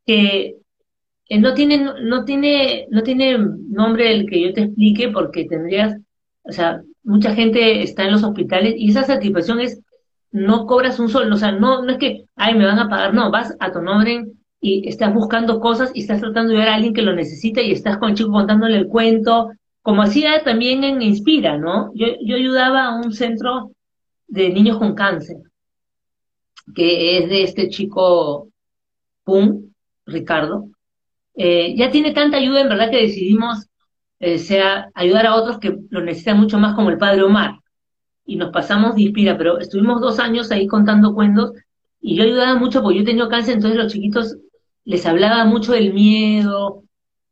que 0.04 0.61
no 1.30 1.54
tiene, 1.54 1.84
no 2.02 2.24
tiene, 2.24 2.86
no 2.90 3.02
tiene 3.02 3.38
nombre 3.38 4.12
el 4.12 4.28
que 4.28 4.40
yo 4.40 4.52
te 4.52 4.62
explique 4.62 5.08
porque 5.08 5.44
tendrías, 5.44 5.96
o 6.42 6.52
sea, 6.52 6.82
mucha 7.04 7.34
gente 7.34 7.82
está 7.82 8.04
en 8.04 8.12
los 8.12 8.24
hospitales 8.24 8.74
y 8.76 8.90
esa 8.90 9.04
satisfacción 9.04 9.60
es, 9.60 9.80
no 10.30 10.66
cobras 10.66 10.98
un 10.98 11.08
sol, 11.08 11.32
o 11.32 11.36
sea, 11.36 11.52
no, 11.52 11.82
no 11.82 11.92
es 11.92 11.98
que, 11.98 12.24
ay, 12.36 12.54
me 12.54 12.64
van 12.64 12.78
a 12.78 12.88
pagar, 12.88 13.14
no, 13.14 13.30
vas 13.30 13.54
a 13.60 13.72
tu 13.72 13.80
nombre 13.80 14.26
y 14.60 14.88
estás 14.88 15.12
buscando 15.12 15.60
cosas 15.60 15.90
y 15.94 16.00
estás 16.00 16.20
tratando 16.20 16.52
de 16.52 16.58
ver 16.58 16.68
a 16.68 16.74
alguien 16.74 16.94
que 16.94 17.02
lo 17.02 17.14
necesita 17.14 17.60
y 17.60 17.72
estás 17.72 17.98
con 17.98 18.10
el 18.10 18.16
chico 18.16 18.30
contándole 18.30 18.76
el 18.76 18.88
cuento, 18.88 19.50
como 19.82 20.02
hacía 20.02 20.42
también 20.44 20.84
en 20.84 21.02
Inspira, 21.02 21.58
¿no? 21.58 21.92
Yo, 21.94 22.06
yo 22.24 22.36
ayudaba 22.36 22.84
a 22.86 22.96
un 22.96 23.12
centro 23.12 23.72
de 24.28 24.50
niños 24.50 24.78
con 24.78 24.94
cáncer, 24.94 25.36
que 26.74 27.18
es 27.18 27.28
de 27.28 27.42
este 27.42 27.68
chico 27.68 28.48
Pum, 29.24 29.72
Ricardo, 30.06 30.68
eh, 31.34 31.74
ya 31.76 31.90
tiene 31.90 32.12
tanta 32.12 32.36
ayuda, 32.36 32.60
en 32.60 32.68
verdad, 32.68 32.90
que 32.90 33.02
decidimos 33.02 33.66
eh, 34.20 34.38
sea, 34.38 34.90
ayudar 34.94 35.26
a 35.26 35.34
otros 35.34 35.58
que 35.58 35.76
lo 35.90 36.00
necesitan 36.02 36.38
mucho 36.38 36.58
más, 36.58 36.74
como 36.74 36.90
el 36.90 36.98
padre 36.98 37.22
Omar. 37.22 37.58
Y 38.24 38.36
nos 38.36 38.50
pasamos 38.52 38.94
de 38.94 39.02
inspira, 39.02 39.36
pero 39.36 39.58
estuvimos 39.58 40.00
dos 40.00 40.18
años 40.20 40.50
ahí 40.52 40.66
contando 40.66 41.14
cuentos 41.14 41.52
y 42.00 42.16
yo 42.16 42.24
ayudaba 42.24 42.54
mucho 42.56 42.82
porque 42.82 42.98
yo 42.98 43.04
tenía 43.04 43.28
cáncer, 43.28 43.54
entonces 43.54 43.78
los 43.78 43.92
chiquitos 43.92 44.36
les 44.84 45.06
hablaba 45.06 45.44
mucho 45.44 45.72
del 45.72 45.92
miedo, 45.92 46.84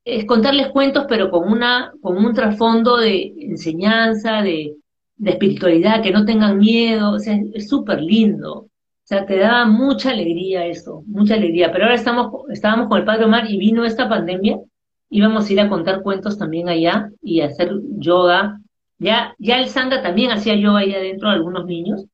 es 0.04 0.24
contarles 0.24 0.68
cuentos, 0.70 1.06
pero 1.08 1.30
con, 1.30 1.50
una, 1.50 1.92
con 2.00 2.16
un 2.16 2.34
trasfondo 2.34 2.96
de 2.96 3.34
enseñanza, 3.38 4.42
de, 4.42 4.76
de 5.16 5.30
espiritualidad, 5.30 6.02
que 6.02 6.12
no 6.12 6.24
tengan 6.24 6.58
miedo, 6.58 7.12
o 7.12 7.18
sea, 7.18 7.38
es 7.54 7.68
súper 7.68 8.00
lindo 8.00 8.69
sea, 9.11 9.27
te 9.27 9.38
daba 9.38 9.66
mucha 9.66 10.11
alegría 10.11 10.66
eso, 10.66 11.03
mucha 11.07 11.35
alegría. 11.35 11.73
Pero 11.73 11.85
ahora 11.85 11.96
estamos, 11.96 12.49
estábamos 12.51 12.88
con 12.88 12.99
el 12.99 13.05
Padre 13.05 13.25
Omar 13.25 13.51
y 13.51 13.59
vino 13.59 13.85
esta 13.85 14.09
pandemia, 14.09 14.61
íbamos 15.09 15.49
a 15.49 15.53
ir 15.53 15.61
a 15.61 15.68
contar 15.68 16.03
cuentos 16.03 16.38
también 16.38 16.68
allá 16.68 17.11
y 17.20 17.40
hacer 17.40 17.73
yoga. 17.99 18.61
Ya, 18.99 19.35
ya 19.38 19.59
el 19.59 19.68
Sangha 19.68 20.01
también 20.01 20.31
hacía 20.31 20.55
yoga 20.55 20.81
ahí 20.81 20.94
adentro 20.94 21.29
algunos 21.29 21.66
niños, 21.66 22.07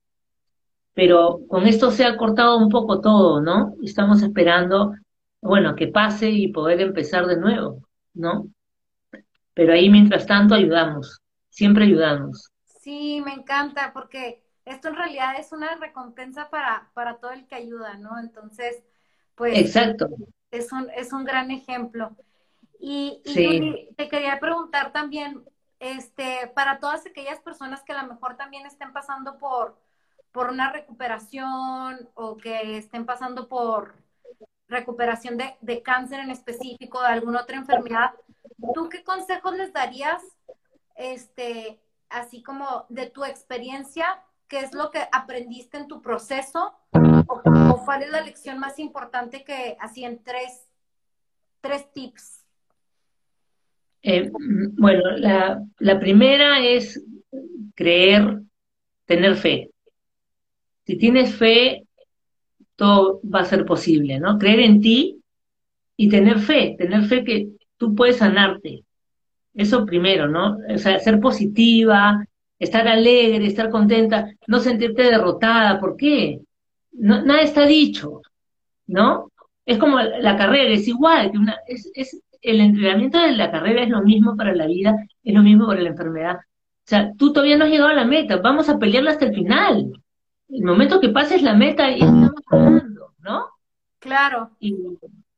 pero 0.95 1.41
con 1.49 1.67
esto 1.67 1.91
se 1.91 2.07
ha 2.07 2.17
cortado 2.17 2.57
un 2.57 2.71
poco 2.71 3.03
todo, 3.03 3.43
¿no? 3.43 3.75
Estamos 3.83 4.23
esperando, 4.23 4.95
bueno, 5.43 5.75
que 5.75 5.89
pase 5.89 6.31
y 6.31 6.49
poder 6.49 6.81
empezar 6.81 7.27
de 7.27 7.37
nuevo, 7.37 7.83
¿no? 8.15 8.47
Pero 9.53 9.75
ahí 9.75 9.91
mientras 9.91 10.27
tanto 10.27 10.55
ayudamos, 10.55 11.21
siempre 11.51 11.85
ayudamos. 11.85 12.51
Sí, 12.65 13.21
me 13.23 13.35
encanta 13.35 13.91
porque 13.93 14.46
esto 14.67 14.89
en 14.89 14.97
realidad 14.97 15.39
es 15.39 15.53
una 15.53 15.77
recompensa 15.77 16.51
para, 16.51 16.91
para 16.93 17.19
todo 17.19 17.31
el 17.31 17.47
que 17.47 17.55
ayuda, 17.55 17.95
¿no? 17.95 18.19
Entonces, 18.19 18.83
pues... 19.37 19.59
Exacto. 19.59 20.09
Es 20.51 20.73
un, 20.73 20.91
es 20.91 21.13
un 21.13 21.25
gran 21.25 21.51
ejemplo. 21.51 22.17
Y, 22.79 23.23
te 23.97 24.09
quería 24.09 24.39
preguntar 24.39 24.93
también, 24.93 25.45
este, 25.79 26.49
para 26.55 26.79
todas 26.79 27.07
aquellas 27.07 27.41
personas 27.41 27.83
que 27.83 27.93
a 27.93 28.03
lo 28.03 28.09
mejor 28.13 28.37
también 28.37 28.67
estén 28.67 28.93
pasando 28.93 29.39
por, 29.39 29.79
por 30.33 30.51
una 30.51 30.73
recuperación 30.73 32.09
o 32.15 32.37
que 32.37 32.77
estén 32.77 33.07
pasando 33.07 33.49
por 33.49 33.95
recuperación 34.69 35.37
de, 35.37 35.57
de 35.61 35.83
cáncer 35.83 36.21
en 36.21 36.31
específico, 36.31 37.01
de 37.01 37.09
alguna 37.09 37.43
otra 37.43 37.57
enfermedad, 37.57 38.11
¿tú 38.75 38.89
qué 38.89 39.05
consejos 39.05 39.57
les 39.57 39.73
darías, 39.73 40.23
este, 40.97 41.81
así 42.09 42.43
como 42.43 42.85
de 42.89 43.09
tu 43.11 43.25
experiencia 43.25 44.23
qué 44.49 44.61
es 44.61 44.73
lo 44.75 44.91
que 44.91 45.01
aprendiste 45.13 45.77
en 45.77 45.89
tu 45.89 46.01
proceso 46.01 46.75
o, 46.93 47.83
cuál 47.85 48.03
es 48.03 48.11
la 48.11 48.23
lección 48.23 48.59
más 48.59 48.79
importante 48.79 49.45
que 49.45 49.77
así 49.81 50.05
tres, 50.25 50.69
tres 51.61 51.93
tips. 51.93 52.45
Eh, 54.03 54.31
bueno, 54.33 55.03
la, 55.17 55.65
la 55.79 55.99
primera 55.99 56.65
es 56.65 57.03
creer, 57.75 58.43
tener 59.05 59.37
fe. 59.37 59.71
Si 60.85 60.97
tienes 60.97 61.35
fe, 61.35 61.87
todo 62.77 63.21
va 63.23 63.41
a 63.41 63.45
ser 63.45 63.65
posible, 63.65 64.21
¿no? 64.21 64.39
Creer 64.39 64.61
en 64.61 64.81
ti 64.81 65.21
y 65.97 66.09
tener 66.09 66.39
fe, 66.39 66.77
tener 66.79 67.05
fe 67.07 67.25
que 67.25 67.49
tú 67.77 67.95
puedes 67.95 68.19
sanarte. 68.19 68.85
Eso 69.55 69.87
primero, 69.87 70.29
¿no? 70.29 70.59
O 70.73 70.79
sea, 70.79 70.99
ser 71.01 71.19
positiva, 71.19 72.25
estar 72.59 72.87
alegre, 72.89 73.47
estar 73.47 73.71
contenta, 73.71 74.31
no 74.47 74.61
sentirte 74.61 75.03
derrotada. 75.03 75.81
¿Por 75.81 75.97
qué? 75.97 76.41
No, 76.93 77.23
nada 77.23 77.43
está 77.43 77.67
dicho, 77.67 78.23
¿no? 78.87 79.31
es 79.67 79.79
como 79.79 80.01
la 80.01 80.37
carrera, 80.37 80.73
es 80.73 80.87
igual, 80.87 81.33
que 81.33 81.39
una, 81.39 81.57
es, 81.67 81.91
es, 81.95 82.23
el 82.41 82.61
entrenamiento 82.61 83.19
de 83.19 83.33
la 83.33 83.51
carrera 83.51 83.83
es 83.83 83.89
lo 83.89 84.01
mismo 84.03 84.37
para 84.37 84.55
la 84.55 84.67
vida, 84.67 84.97
es 85.25 85.35
lo 85.35 85.43
mismo 85.43 85.67
para 85.67 85.81
la 85.81 85.89
enfermedad. 85.89 86.37
O 86.37 86.89
sea, 86.89 87.13
tú 87.19 87.33
todavía 87.33 87.57
no 87.57 87.65
has 87.65 87.71
llegado 87.71 87.91
a 87.91 87.95
la 87.95 88.05
meta, 88.05 88.37
vamos 88.37 88.69
a 88.69 88.79
pelearla 88.79 89.11
hasta 89.11 89.27
el 89.27 89.35
final. 89.35 89.93
El 90.49 90.63
momento 90.63 91.01
que 91.01 91.09
pases 91.09 91.43
la 91.43 91.55
meta, 91.55 91.91
y 91.91 91.95
estamos 91.95 92.33
ganando, 92.49 93.13
¿no? 93.19 93.47
Claro. 93.99 94.53
Y, 94.61 94.77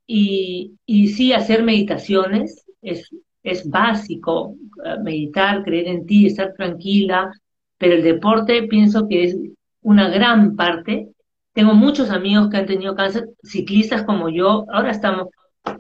y, 0.07 0.75
y 0.85 1.09
sí, 1.09 1.33
hacer 1.33 1.63
meditaciones 1.63 2.67
es, 2.83 3.11
es 3.51 3.69
básico, 3.69 4.55
eh, 4.85 4.97
meditar, 5.03 5.65
creer 5.65 5.89
en 5.89 6.07
ti, 6.07 6.27
estar 6.27 6.55
tranquila, 6.55 7.33
pero 7.79 7.95
el 7.95 8.03
deporte 8.03 8.65
pienso 8.65 9.09
que 9.09 9.25
es 9.25 9.37
una 9.83 10.09
gran 10.09 10.57
parte. 10.57 11.09
Tengo 11.53 11.75
muchos 11.75 12.11
amigos 12.11 12.49
que 12.51 12.59
han 12.59 12.67
tenido 12.67 12.95
cáncer, 12.95 13.29
ciclistas 13.43 14.05
como 14.05 14.29
yo, 14.29 14.65
ahora 14.73 14.91
estamos, 14.91 15.29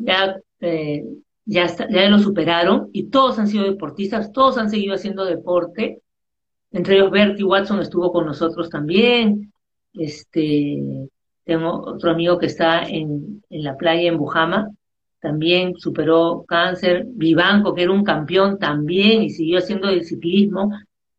ya, 0.00 0.36
eh, 0.60 1.04
ya, 1.44 1.66
ya 1.66 2.08
lo 2.08 2.18
superaron 2.18 2.88
y 2.92 3.10
todos 3.10 3.38
han 3.38 3.48
sido 3.48 3.64
deportistas, 3.64 4.32
todos 4.32 4.58
han 4.58 4.70
seguido 4.70 4.94
haciendo 4.94 5.24
deporte, 5.24 6.02
entre 6.70 6.96
ellos 6.96 7.10
Bertie 7.10 7.44
Watson 7.44 7.80
estuvo 7.80 8.12
con 8.12 8.26
nosotros 8.26 8.68
también, 8.68 9.52
este, 9.94 11.08
tengo 11.44 11.80
otro 11.80 12.10
amigo 12.10 12.38
que 12.38 12.46
está 12.46 12.82
en, 12.82 13.42
en 13.48 13.62
la 13.62 13.76
playa 13.76 14.08
en 14.08 14.18
Bujama, 14.18 14.70
también 15.20 15.74
superó 15.76 16.44
cáncer, 16.46 17.04
Vivanco, 17.06 17.74
que 17.74 17.82
era 17.82 17.92
un 17.92 18.04
campeón 18.04 18.58
también 18.58 19.22
y 19.22 19.30
siguió 19.30 19.58
haciendo 19.58 19.88
el 19.88 20.04
ciclismo. 20.04 20.70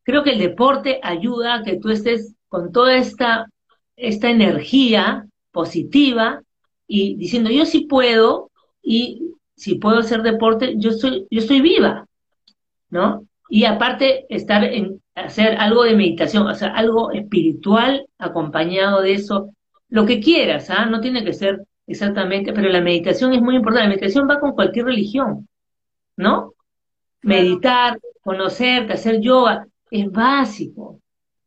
Creo 0.04 0.24
que 0.24 0.32
el 0.32 0.40
deporte 0.40 1.00
ayuda 1.04 1.56
a 1.56 1.64
que 1.64 1.78
tú 1.78 1.90
estés 1.90 2.36
con 2.48 2.72
toda 2.72 2.96
esta, 2.96 3.48
esta 3.96 4.30
energía 4.30 5.28
positiva 5.52 6.42
y 6.88 7.16
diciendo 7.16 7.50
yo 7.50 7.66
sí 7.66 7.82
puedo 7.82 8.50
y 8.82 9.34
si 9.56 9.76
puedo 9.76 10.00
hacer 10.00 10.24
deporte, 10.24 10.76
yo 10.78 10.92
soy, 10.92 11.28
yo 11.30 11.42
estoy 11.42 11.60
viva, 11.60 12.08
¿no? 12.90 13.26
Y 13.50 13.66
aparte 13.66 14.26
estar 14.34 14.64
en 14.64 15.02
hacer 15.16 15.58
algo 15.58 15.84
de 15.84 15.96
meditación, 15.96 16.48
o 16.48 16.56
sea, 16.56 16.70
algo 16.70 17.12
espiritual 17.12 18.08
acompañado 18.18 19.02
de 19.02 19.14
eso, 19.14 19.50
lo 19.90 20.06
que 20.06 20.22
quieras, 20.22 20.70
¿ah? 20.70 20.86
No 20.86 21.02
tiene 21.02 21.26
que 21.26 21.34
ser 21.34 21.66
exactamente, 21.90 22.54
pero 22.54 22.70
la 22.70 22.82
meditación 22.82 23.34
es 23.34 23.42
muy 23.42 23.56
importante. 23.56 23.84
La 23.84 23.90
meditación 23.90 24.28
va 24.30 24.40
con 24.40 24.54
cualquier 24.54 24.86
religión, 24.86 25.48
¿no? 26.16 26.54
Meditar, 27.22 28.00
conocerte, 28.22 28.94
hacer 28.94 29.20
yoga, 29.20 29.68
es 29.92 30.10
básico, 30.12 31.00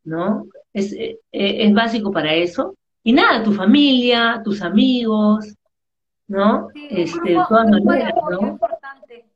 ¿no? 0.04 0.46
Es, 0.72 0.92
eh, 0.92 1.18
eh, 1.32 1.64
es 1.64 1.72
básico 1.72 2.10
para 2.12 2.34
eso. 2.34 2.76
Y 3.02 3.12
nada, 3.12 3.42
tu 3.42 3.52
familia, 3.52 4.42
tus 4.44 4.62
amigos, 4.62 5.54
¿no? 6.28 6.68
este, 6.74 7.20
de 7.20 7.44
todas 7.48 7.68
maneras, 7.68 8.14
¿no? 8.30 8.46
Importante. 8.48 9.26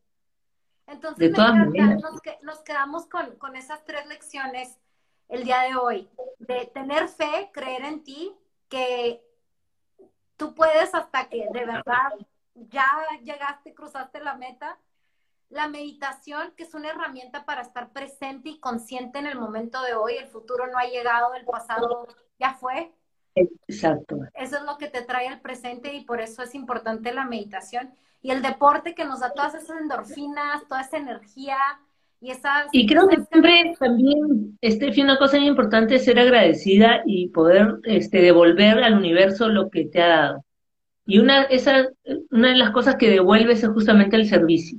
Entonces, 0.87 1.19
de 1.19 1.31
todas 1.31 1.55
maneras. 1.55 2.03
Nos, 2.03 2.21
nos, 2.43 2.59
quedamos 2.61 3.07
con, 3.07 3.37
con 3.39 3.57
esas 3.57 3.85
tres 3.85 4.07
lecciones 4.07 4.79
el 5.29 5.45
día 5.45 5.63
de 5.63 5.77
hoy, 5.77 6.09
de 6.39 6.71
tener 6.73 7.09
fe, 7.09 7.51
creer 7.53 7.85
en 7.85 8.05
ti, 8.05 8.33
que 8.69 9.21
tú 10.37 10.55
puedes 10.55 10.95
hasta 10.95 11.29
que 11.29 11.47
de 11.53 11.65
verdad 11.65 12.13
ya 12.55 12.87
llegaste, 13.23 13.75
cruzaste 13.75 14.21
la 14.21 14.35
meta. 14.35 14.79
La 15.49 15.69
meditación, 15.69 16.53
que 16.57 16.65
es 16.65 16.75
una 16.75 16.89
herramienta 16.89 17.45
para 17.45 17.63
estar 17.63 17.91
presente 17.93 18.49
y 18.49 18.59
consciente 18.59 19.21
en 19.21 19.27
el 19.27 19.39
momento 19.39 19.81
de 19.83 19.95
hoy, 19.95 20.17
el 20.17 20.27
futuro 20.27 20.67
no 20.67 20.77
ha 20.77 20.87
llegado, 20.87 21.35
el 21.35 21.45
pasado 21.45 22.09
ya 22.39 22.55
fue. 22.55 22.93
Exacto. 23.37 24.17
Eso 24.35 24.57
es 24.57 24.63
lo 24.63 24.77
que 24.77 24.89
te 24.89 25.03
trae 25.03 25.29
al 25.29 25.41
presente 25.41 25.93
y 25.93 26.05
por 26.05 26.21
eso 26.21 26.43
es 26.43 26.55
importante 26.55 27.13
la 27.13 27.25
meditación. 27.25 27.95
Y 28.23 28.33
el 28.33 28.43
deporte 28.43 28.95
que 28.97 29.05
nos 29.05 29.21
da 29.21 29.33
todas 29.33 29.55
esas 29.55 29.79
endorfinas, 29.79 30.67
toda 30.67 30.81
esa 30.81 30.97
energía, 30.97 31.59
y, 32.21 32.33
y 32.73 32.87
creo 32.87 33.09
que 33.09 33.23
siempre 33.31 33.75
también, 33.79 34.59
Estefi, 34.61 35.03
una 35.03 35.19
cosa 35.19 35.39
muy 35.39 35.49
importante 35.49 35.97
es 35.97 36.05
ser 36.05 36.19
agradecida 36.19 37.03
y 37.07 37.29
poder 37.29 37.77
este, 37.85 38.21
devolver 38.21 38.83
al 38.83 38.95
universo 38.95 39.49
lo 39.49 39.71
que 39.71 39.85
te 39.87 40.03
ha 40.03 40.09
dado. 40.09 40.45
Y 41.07 41.19
una, 41.19 41.43
esa, 41.45 41.89
una 42.31 42.49
de 42.49 42.57
las 42.57 42.71
cosas 42.71 42.97
que 42.97 43.11
devuelves 43.11 43.63
es 43.63 43.71
justamente 43.71 44.17
el 44.17 44.29
servicio. 44.29 44.79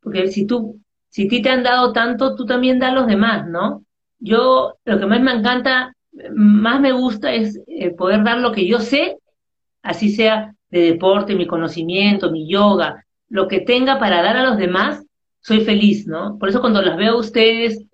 Porque 0.00 0.28
si 0.28 0.46
tú, 0.46 0.80
si 1.08 1.28
ti 1.28 1.40
te 1.40 1.48
han 1.48 1.62
dado 1.62 1.92
tanto, 1.92 2.34
tú 2.36 2.44
también 2.44 2.78
das 2.78 2.90
a 2.90 2.94
los 2.94 3.06
demás, 3.06 3.46
¿no? 3.46 3.84
Yo, 4.18 4.74
lo 4.84 4.98
que 4.98 5.06
más 5.06 5.20
me 5.20 5.32
encanta, 5.32 5.94
más 6.34 6.80
me 6.80 6.92
gusta 6.92 7.32
es 7.32 7.58
eh, 7.66 7.90
poder 7.90 8.24
dar 8.24 8.38
lo 8.38 8.52
que 8.52 8.66
yo 8.66 8.80
sé, 8.80 9.16
así 9.82 10.10
sea 10.10 10.54
de 10.70 10.80
deporte, 10.80 11.34
mi 11.34 11.46
conocimiento, 11.46 12.30
mi 12.30 12.48
yoga, 12.48 13.04
lo 13.28 13.48
que 13.48 13.60
tenga 13.60 13.98
para 13.98 14.22
dar 14.22 14.36
a 14.36 14.44
los 14.44 14.58
demás, 14.58 15.04
soy 15.42 15.60
feliz, 15.64 16.06
¿no? 16.06 16.38
Por 16.38 16.48
eso 16.48 16.60
cuando 16.60 16.80
las 16.82 16.96
veo 16.96 17.12
a 17.14 17.18
ustedes 17.18 17.84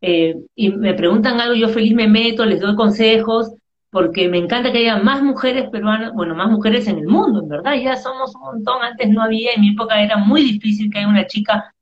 eh, 0.00 0.36
y 0.54 0.70
me 0.70 0.94
preguntan 0.94 1.40
algo, 1.40 1.54
yo 1.54 1.68
feliz 1.68 1.94
me 1.94 2.08
meto, 2.08 2.44
les 2.44 2.60
doy 2.60 2.74
consejos, 2.76 3.52
porque 3.90 4.28
me 4.28 4.38
encanta 4.38 4.72
que 4.72 4.78
haya 4.78 4.98
más 4.98 5.22
mujeres 5.22 5.68
peruanas, 5.70 6.12
bueno, 6.14 6.34
más 6.34 6.50
mujeres 6.50 6.86
en 6.88 6.98
el 6.98 7.06
mundo, 7.06 7.40
en 7.42 7.48
verdad, 7.48 7.74
ya 7.74 7.96
somos 7.96 8.34
un 8.36 8.42
montón, 8.42 8.82
antes 8.82 9.10
no 9.10 9.22
había, 9.22 9.52
en 9.54 9.62
mi 9.62 9.70
época 9.70 10.02
era 10.02 10.16
muy 10.16 10.42
difícil 10.42 10.90
que 10.90 10.98
haya 10.98 11.08
una 11.08 11.26
chica, 11.26 11.74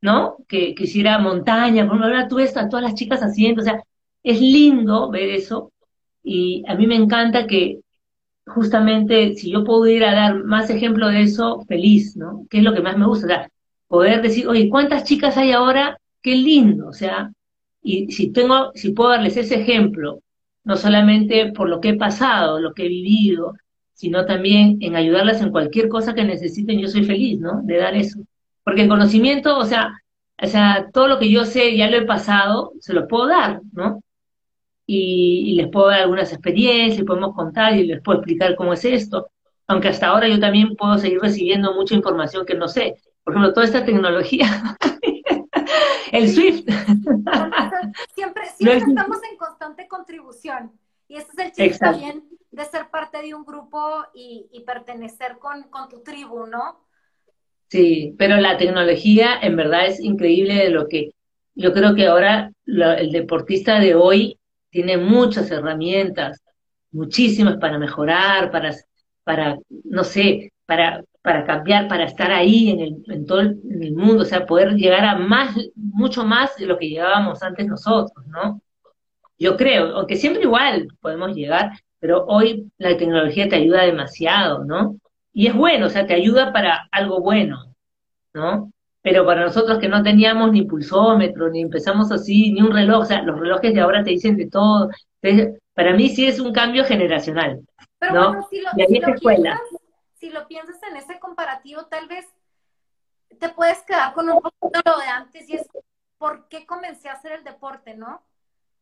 ¿no? 0.00 0.36
Que, 0.48 0.74
quisiera 0.74 1.12
hiciera 1.12 1.18
montaña, 1.18 1.88
por 1.88 2.02
ahora 2.02 2.28
tú 2.28 2.38
a 2.38 2.68
todas 2.68 2.84
las 2.84 2.94
chicas 2.94 3.20
haciendo, 3.22 3.62
o 3.62 3.64
sea, 3.64 3.82
es 4.22 4.40
lindo 4.40 5.10
ver 5.10 5.30
eso, 5.30 5.72
y 6.22 6.64
a 6.68 6.74
mí 6.74 6.86
me 6.86 6.96
encanta 6.96 7.46
que 7.46 7.80
justamente 8.46 9.34
si 9.34 9.50
yo 9.52 9.64
pudiera 9.64 10.14
dar 10.14 10.44
más 10.44 10.70
ejemplo 10.70 11.08
de 11.08 11.22
eso, 11.22 11.62
feliz, 11.68 12.16
¿no? 12.16 12.46
Que 12.50 12.58
es 12.58 12.64
lo 12.64 12.74
que 12.74 12.82
más 12.82 12.98
me 12.98 13.06
gusta, 13.06 13.26
o 13.26 13.28
sea, 13.28 13.48
poder 13.94 14.22
decir, 14.22 14.48
oye, 14.48 14.68
¿cuántas 14.68 15.04
chicas 15.04 15.36
hay 15.36 15.52
ahora? 15.52 16.00
Qué 16.20 16.34
lindo, 16.34 16.88
o 16.88 16.92
sea, 16.92 17.30
y 17.80 18.10
si 18.10 18.32
tengo, 18.32 18.72
si 18.74 18.90
puedo 18.90 19.10
darles 19.10 19.36
ese 19.36 19.60
ejemplo, 19.60 20.20
no 20.64 20.76
solamente 20.76 21.52
por 21.52 21.68
lo 21.68 21.80
que 21.80 21.90
he 21.90 21.96
pasado, 21.96 22.58
lo 22.58 22.74
que 22.74 22.86
he 22.86 22.88
vivido, 22.88 23.54
sino 23.92 24.26
también 24.26 24.78
en 24.80 24.96
ayudarlas 24.96 25.40
en 25.42 25.52
cualquier 25.52 25.88
cosa 25.88 26.12
que 26.12 26.24
necesiten, 26.24 26.80
yo 26.80 26.88
soy 26.88 27.04
feliz, 27.04 27.38
¿no? 27.38 27.60
De 27.62 27.76
dar 27.76 27.94
eso. 27.94 28.18
Porque 28.64 28.82
el 28.82 28.88
conocimiento, 28.88 29.56
o 29.56 29.64
sea, 29.64 29.92
o 30.42 30.46
sea, 30.48 30.88
todo 30.92 31.06
lo 31.06 31.20
que 31.20 31.30
yo 31.30 31.44
sé, 31.44 31.76
ya 31.76 31.88
lo 31.88 31.98
he 31.98 32.04
pasado, 32.04 32.72
se 32.80 32.94
lo 32.94 33.06
puedo 33.06 33.28
dar, 33.28 33.60
¿no? 33.72 34.02
Y, 34.86 35.52
y 35.52 35.54
les 35.54 35.68
puedo 35.68 35.86
dar 35.88 36.00
algunas 36.00 36.32
experiencias, 36.32 37.06
podemos 37.06 37.32
contar 37.32 37.76
y 37.76 37.86
les 37.86 38.02
puedo 38.02 38.18
explicar 38.18 38.56
cómo 38.56 38.72
es 38.72 38.84
esto. 38.84 39.28
Aunque 39.68 39.88
hasta 39.88 40.08
ahora 40.08 40.26
yo 40.28 40.40
también 40.40 40.74
puedo 40.74 40.98
seguir 40.98 41.20
recibiendo 41.20 41.74
mucha 41.74 41.94
información 41.94 42.44
que 42.44 42.54
no 42.56 42.66
sé 42.66 42.96
por 43.24 43.32
ejemplo, 43.32 43.52
toda 43.54 43.66
esta 43.66 43.84
tecnología, 43.84 44.46
el 46.12 46.28
SWIFT. 46.28 46.68
siempre, 48.14 48.44
siempre 48.56 48.76
estamos 48.76 49.18
en 49.30 49.36
constante 49.38 49.88
contribución. 49.88 50.72
Y 51.08 51.16
ese 51.16 51.28
es 51.32 51.38
el 51.38 51.52
chiste 51.52 51.78
también 51.78 52.24
de 52.50 52.64
ser 52.64 52.88
parte 52.90 53.20
de 53.22 53.34
un 53.34 53.44
grupo 53.44 54.04
y, 54.14 54.62
pertenecer 54.66 55.38
con, 55.38 55.64
con, 55.64 55.88
tu 55.88 56.02
tribu, 56.02 56.46
¿no? 56.46 56.86
Sí, 57.68 58.14
pero 58.18 58.36
la 58.36 58.56
tecnología 58.56 59.38
en 59.42 59.56
verdad 59.56 59.86
es 59.86 60.00
increíble 60.00 60.54
de 60.54 60.70
lo 60.70 60.86
que 60.88 61.10
yo 61.54 61.72
creo 61.72 61.94
que 61.94 62.06
ahora 62.06 62.52
el 62.66 63.12
deportista 63.12 63.80
de 63.80 63.94
hoy 63.94 64.38
tiene 64.70 64.96
muchas 64.96 65.50
herramientas, 65.50 66.42
muchísimas 66.90 67.56
para 67.58 67.78
mejorar, 67.78 68.50
para, 68.50 68.74
para 69.24 69.58
no 69.84 70.04
sé, 70.04 70.52
para 70.66 71.04
para 71.24 71.46
cambiar, 71.46 71.88
para 71.88 72.04
estar 72.04 72.30
ahí 72.30 72.68
en, 72.68 72.80
el, 72.80 73.02
en 73.06 73.24
todo 73.24 73.40
el, 73.40 73.94
mundo, 73.96 74.24
o 74.24 74.26
sea, 74.26 74.44
poder 74.44 74.74
llegar 74.74 75.06
a 75.06 75.16
más, 75.16 75.56
mucho 75.74 76.22
más 76.22 76.54
de 76.56 76.66
lo 76.66 76.76
que 76.76 76.90
llegábamos 76.90 77.42
antes 77.42 77.66
nosotros, 77.66 78.26
¿no? 78.26 78.60
Yo 79.38 79.56
creo, 79.56 79.96
aunque 79.96 80.16
siempre 80.16 80.42
igual 80.42 80.86
podemos 81.00 81.34
llegar, 81.34 81.70
pero 81.98 82.26
hoy 82.26 82.70
la 82.76 82.98
tecnología 82.98 83.48
te 83.48 83.56
ayuda 83.56 83.84
demasiado, 83.84 84.66
¿no? 84.66 84.98
Y 85.32 85.46
es 85.46 85.54
bueno, 85.54 85.86
o 85.86 85.88
sea, 85.88 86.06
te 86.06 86.12
ayuda 86.12 86.52
para 86.52 86.88
algo 86.92 87.22
bueno, 87.22 87.74
¿no? 88.34 88.70
Pero 89.00 89.24
para 89.24 89.46
nosotros 89.46 89.78
que 89.78 89.88
no 89.88 90.02
teníamos 90.02 90.52
ni 90.52 90.66
pulsómetro, 90.66 91.48
ni 91.48 91.62
empezamos 91.62 92.12
así, 92.12 92.52
ni 92.52 92.60
un 92.60 92.70
reloj, 92.70 93.00
o 93.00 93.06
sea, 93.06 93.22
los 93.22 93.40
relojes 93.40 93.72
de 93.72 93.80
ahora 93.80 94.04
te 94.04 94.10
dicen 94.10 94.36
de 94.36 94.50
todo. 94.50 94.90
Entonces, 95.22 95.58
para 95.72 95.94
mí 95.94 96.10
sí 96.10 96.26
es 96.26 96.38
un 96.38 96.52
cambio 96.52 96.84
generacional. 96.84 97.60
Pero 97.98 98.12
¿no? 98.12 98.28
bueno, 98.28 98.46
si 98.50 98.60
lo, 98.60 98.70
si 98.86 99.10
escuela 99.10 99.58
si 100.24 100.30
lo 100.30 100.48
piensas 100.48 100.82
en 100.84 100.96
ese 100.96 101.18
comparativo, 101.18 101.84
tal 101.84 102.08
vez 102.08 102.26
te 103.38 103.50
puedes 103.50 103.82
quedar 103.82 104.14
con 104.14 104.30
un 104.30 104.40
poquito 104.40 104.80
lo 104.86 104.96
de 104.96 105.04
antes 105.04 105.50
y 105.50 105.56
es 105.56 105.68
por 106.16 106.48
qué 106.48 106.64
comencé 106.64 107.10
a 107.10 107.12
hacer 107.12 107.32
el 107.32 107.44
deporte, 107.44 107.94
¿no? 107.94 108.22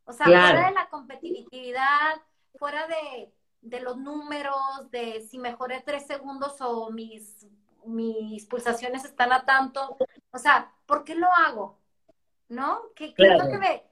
O 0.05 0.13
sea, 0.13 0.27
fuera 0.27 0.69
de 0.69 0.75
la 0.75 0.89
competitividad, 0.89 2.23
fuera 2.61 2.87
de, 2.87 3.33
de, 3.61 3.81
los 3.81 3.97
números, 3.97 4.89
de 4.93 5.23
si 5.23 5.39
mejoré 5.39 5.83
tres 5.85 6.07
segundos 6.07 6.61
o 6.61 6.91
mis, 6.91 7.45
mis 7.87 8.47
pulsaciones 8.47 9.05
están 9.05 9.33
a 9.33 9.45
tanto. 9.45 9.97
O 10.31 10.39
sea, 10.39 10.71
¿por 10.87 11.03
qué 11.03 11.17
lo 11.17 11.27
hago? 11.49 11.77
¿No? 12.49 12.83
¿Qué, 12.95 13.15
¿qué 13.15 13.25
es 13.27 13.43
lo 13.43 13.51
que 13.51 13.59
me, 13.59 13.83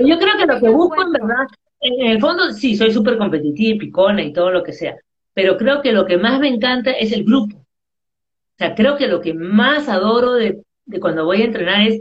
Yo 0.00 0.18
creo 0.18 0.36
que 0.38 0.46
lo 0.46 0.58
que 0.58 0.68
busco, 0.70 1.02
en 1.02 1.12
verdad, 1.12 1.46
en 1.78 2.06
el 2.10 2.20
fondo 2.20 2.50
sí, 2.50 2.76
soy 2.76 2.92
súper 2.92 3.16
competitiva, 3.16 3.78
picona 3.78 4.22
y 4.22 4.32
todo 4.32 4.50
lo 4.50 4.64
que 4.64 4.72
sea 4.72 4.96
pero 5.36 5.58
creo 5.58 5.82
que 5.82 5.92
lo 5.92 6.06
que 6.06 6.16
más 6.16 6.40
me 6.40 6.48
encanta 6.48 6.92
es 6.92 7.12
el 7.12 7.24
grupo. 7.24 7.58
O 7.58 8.56
sea, 8.56 8.74
creo 8.74 8.96
que 8.96 9.06
lo 9.06 9.20
que 9.20 9.34
más 9.34 9.86
adoro 9.86 10.32
de, 10.32 10.62
de 10.86 10.98
cuando 10.98 11.26
voy 11.26 11.42
a 11.42 11.44
entrenar 11.44 11.82
es 11.82 12.00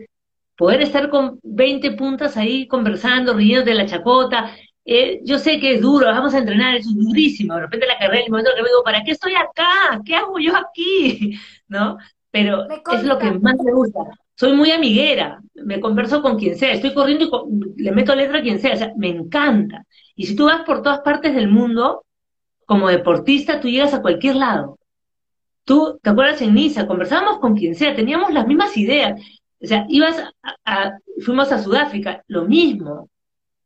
poder 0.55 0.81
estar 0.81 1.09
con 1.09 1.37
20 1.43 1.91
puntas 1.91 2.37
ahí 2.37 2.65
conversando, 2.65 3.33
riendo 3.33 3.65
de 3.65 3.73
la 3.73 3.85
chacota. 3.85 4.55
Eh, 4.85 5.19
yo 5.25 5.37
sé 5.37 5.59
que 5.59 5.73
es 5.73 5.81
duro, 5.81 6.05
vamos 6.05 6.33
a 6.33 6.37
entrenar, 6.37 6.77
es 6.77 6.85
durísimo. 6.95 7.55
De 7.55 7.63
repente 7.63 7.85
la 7.87 7.97
carrera, 7.97 8.23
el 8.23 8.31
momento 8.31 8.51
que 8.55 8.61
me 8.61 8.69
digo, 8.69 8.83
¿para 8.85 9.03
qué 9.03 9.11
estoy 9.11 9.33
acá? 9.35 10.01
¿Qué 10.05 10.15
hago 10.15 10.39
yo 10.39 10.53
aquí? 10.55 11.37
¿No? 11.67 11.97
Pero 12.31 12.65
es 12.93 13.03
lo 13.03 13.19
que 13.19 13.31
más 13.31 13.55
me 13.61 13.73
gusta. 13.73 13.99
Soy 14.35 14.53
muy 14.53 14.71
amiguera, 14.71 15.41
me 15.55 15.81
converso 15.81 16.21
con 16.21 16.39
quien 16.39 16.57
sea, 16.57 16.71
estoy 16.71 16.93
corriendo 16.93 17.49
y 17.75 17.83
le 17.83 17.91
meto 17.91 18.15
letra 18.15 18.39
a 18.39 18.41
quien 18.41 18.59
sea, 18.59 18.75
o 18.75 18.77
sea, 18.77 18.93
me 18.95 19.09
encanta. 19.09 19.85
Y 20.15 20.25
si 20.25 20.37
tú 20.37 20.45
vas 20.45 20.61
por 20.61 20.81
todas 20.81 21.01
partes 21.01 21.35
del 21.35 21.49
mundo, 21.49 22.04
como 22.65 22.89
deportista, 22.89 23.59
tú 23.59 23.69
llegas 23.69 23.93
a 23.93 24.01
cualquier 24.01 24.35
lado. 24.35 24.79
Tú, 25.63 25.99
¿te 26.01 26.09
acuerdas 26.09 26.41
en 26.41 26.53
Niza? 26.53 26.87
Conversábamos 26.87 27.39
con 27.39 27.55
quien 27.55 27.75
sea, 27.75 27.95
teníamos 27.95 28.33
las 28.33 28.47
mismas 28.47 28.75
ideas. 28.77 29.19
O 29.61 29.67
sea, 29.67 29.85
ibas 29.89 30.23
a, 30.63 30.97
fuimos 31.23 31.51
a 31.51 31.61
Sudáfrica, 31.61 32.23
lo 32.27 32.45
mismo. 32.45 33.09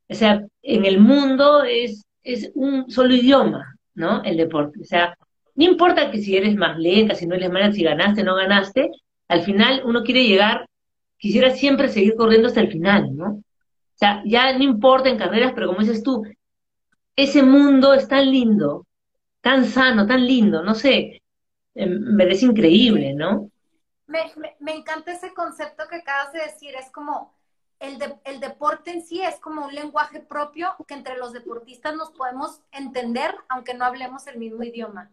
O 0.07 0.13
sea, 0.13 0.43
en 0.61 0.85
el 0.85 0.99
mundo 0.99 1.63
es, 1.63 2.05
es 2.23 2.51
un 2.55 2.89
solo 2.89 3.13
idioma, 3.13 3.75
¿no? 3.95 4.23
El 4.23 4.37
deporte. 4.37 4.79
O 4.81 4.85
sea, 4.85 5.15
no 5.55 5.65
importa 5.65 6.09
que 6.09 6.19
si 6.19 6.37
eres 6.37 6.55
más 6.55 6.77
lenta, 6.77 7.15
si 7.15 7.27
no 7.27 7.35
eres 7.35 7.51
más, 7.51 7.75
si 7.75 7.83
ganaste 7.83 8.23
no 8.23 8.35
ganaste, 8.35 8.89
al 9.27 9.43
final 9.43 9.81
uno 9.85 10.03
quiere 10.03 10.25
llegar, 10.25 10.65
quisiera 11.17 11.51
siempre 11.51 11.89
seguir 11.89 12.15
corriendo 12.15 12.47
hasta 12.47 12.61
el 12.61 12.71
final, 12.71 13.15
¿no? 13.15 13.25
O 13.31 13.43
sea, 13.95 14.23
ya 14.25 14.57
no 14.57 14.63
importa 14.63 15.09
en 15.09 15.17
carreras, 15.17 15.51
pero 15.53 15.67
como 15.67 15.81
dices 15.81 16.01
tú, 16.01 16.23
ese 17.15 17.43
mundo 17.43 17.93
es 17.93 18.07
tan 18.07 18.31
lindo, 18.31 18.85
tan 19.41 19.65
sano, 19.65 20.05
tan 20.05 20.25
lindo, 20.25 20.63
no 20.63 20.75
sé, 20.75 21.21
em, 21.75 21.99
me 21.99 22.23
parece 22.23 22.45
increíble, 22.45 23.13
¿no? 23.13 23.49
Me, 24.07 24.73
encanta 24.73 25.11
ese 25.11 25.33
concepto 25.33 25.83
que 25.87 25.97
acabas 25.97 26.33
de 26.33 26.39
decir, 26.39 26.73
es 26.75 26.89
como 26.91 27.33
el, 27.79 27.97
el 28.25 28.39
deporte 28.39 28.91
en 28.91 29.03
sí 29.03 29.21
es 29.21 29.39
como 29.39 29.65
un 29.65 29.75
lenguaje 29.75 30.19
propio 30.19 30.69
que 30.87 30.95
entre 30.95 31.17
los 31.17 31.31
deportistas 31.31 31.95
nos 31.95 32.11
podemos 32.11 32.61
entender 32.71 33.35
aunque 33.47 33.75
no 33.75 33.85
hablemos 33.85 34.25
el 34.27 34.39
mismo 34.39 34.63
idioma. 34.63 35.11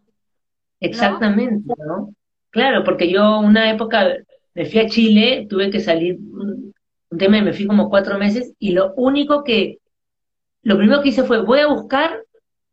Exactamente, 0.79 1.73
¿no? 1.77 2.13
Claro, 2.49 2.83
porque 2.83 3.09
yo 3.09 3.39
una 3.39 3.69
época 3.71 4.17
me 4.53 4.65
fui 4.65 4.79
a 4.79 4.87
Chile, 4.87 5.45
tuve 5.49 5.69
que 5.69 5.79
salir 5.79 6.17
un 6.19 6.73
tema 7.17 7.37
y 7.37 7.41
me 7.41 7.53
fui 7.53 7.67
como 7.67 7.89
cuatro 7.89 8.17
meses 8.17 8.53
y 8.59 8.71
lo 8.71 8.93
único 8.95 9.43
que, 9.43 9.79
lo 10.63 10.77
primero 10.77 11.01
que 11.01 11.09
hice 11.09 11.23
fue 11.23 11.41
voy 11.41 11.59
a 11.59 11.67
buscar 11.67 12.23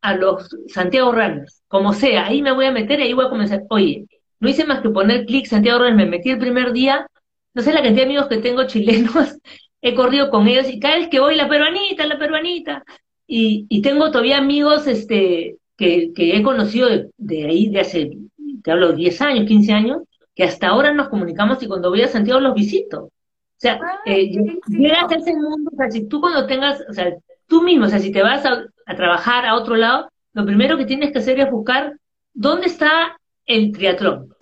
a 0.05 0.15
los 0.15 0.55
Santiago 0.69 1.13
Runners, 1.13 1.63
como 1.67 1.95
sea, 1.95 2.27
ahí 2.27 2.43
me 2.43 2.53
voy 2.53 2.67
a 2.67 2.73
meter 2.73 3.01
y 3.01 3.05
ahí 3.05 3.13
voy 3.15 3.25
a 3.25 3.31
comenzar. 3.31 3.63
Oye, 3.71 4.07
no 4.39 4.51
hice 4.51 4.67
más 4.67 4.83
que 4.83 4.91
poner 4.91 5.25
clic 5.25 5.47
Santiago 5.47 5.79
Runners, 5.79 5.97
me 5.97 6.07
metí 6.07 6.31
el 6.31 6.39
primer 6.39 6.73
día, 6.75 7.07
no 7.55 7.63
sé 7.63 7.73
la 7.73 7.83
cantidad 7.83 8.03
de 8.03 8.11
amigos 8.11 8.29
que 8.29 8.37
tengo 8.37 8.67
chilenos, 8.67 9.39
he 9.81 9.95
corrido 9.95 10.29
con 10.31 10.47
ellos 10.47 10.69
y 10.69 10.79
cada 10.79 10.99
vez 10.99 11.09
que 11.09 11.21
voy, 11.21 11.37
la 11.37 11.49
peruanita, 11.49 12.07
la 12.07 12.19
peruanita, 12.19 12.85
y, 13.27 13.65
y 13.71 13.81
tengo 13.81 14.11
todavía 14.11 14.37
amigos 14.37 14.87
este, 14.87 15.57
que, 15.79 16.13
que 16.15 16.37
he 16.37 16.43
conocido 16.43 16.89
de, 17.17 17.47
ahí 17.47 17.71
de 17.71 17.81
hace, 17.81 18.11
te 18.63 18.71
hablo, 18.71 18.93
10 18.93 19.23
años, 19.23 19.47
15 19.47 19.73
años, 19.73 20.03
que 20.35 20.45
hasta 20.45 20.69
ahora 20.69 20.93
nos 20.93 21.09
comunicamos 21.09 21.63
y 21.63 21.67
cuando 21.67 21.89
voy 21.89 22.03
a 22.03 22.09
Santiago 22.09 22.41
los 22.41 22.55
visito. 22.55 23.05
O 23.05 23.11
sea, 23.57 23.81
eh, 24.05 24.31
llegas 24.69 25.11
a 25.11 25.15
ese 25.15 25.33
mundo, 25.35 25.71
o 25.73 25.77
sea, 25.77 25.91
si 25.91 26.07
tú 26.07 26.21
cuando 26.21 26.47
tengas, 26.47 26.83
o 26.91 26.93
sea, 26.93 27.15
tú 27.47 27.63
mismo, 27.63 27.87
o 27.87 27.89
sea, 27.89 27.99
si 27.99 28.13
te 28.13 28.23
vas 28.23 28.45
a, 28.45 28.65
a 28.87 28.97
trabajar 28.97 29.47
a 29.47 29.55
otro 29.55 29.77
lado, 29.77 30.11
lo 30.33 30.45
primero 30.45 30.77
que 30.77 30.87
tienes 30.87 31.13
que 31.13 31.19
hacer 31.19 31.41
es 31.41 31.51
buscar 31.51 31.95
dónde 32.33 32.67
está 32.67 33.19
el 33.47 33.73
triatlón. 33.73 34.35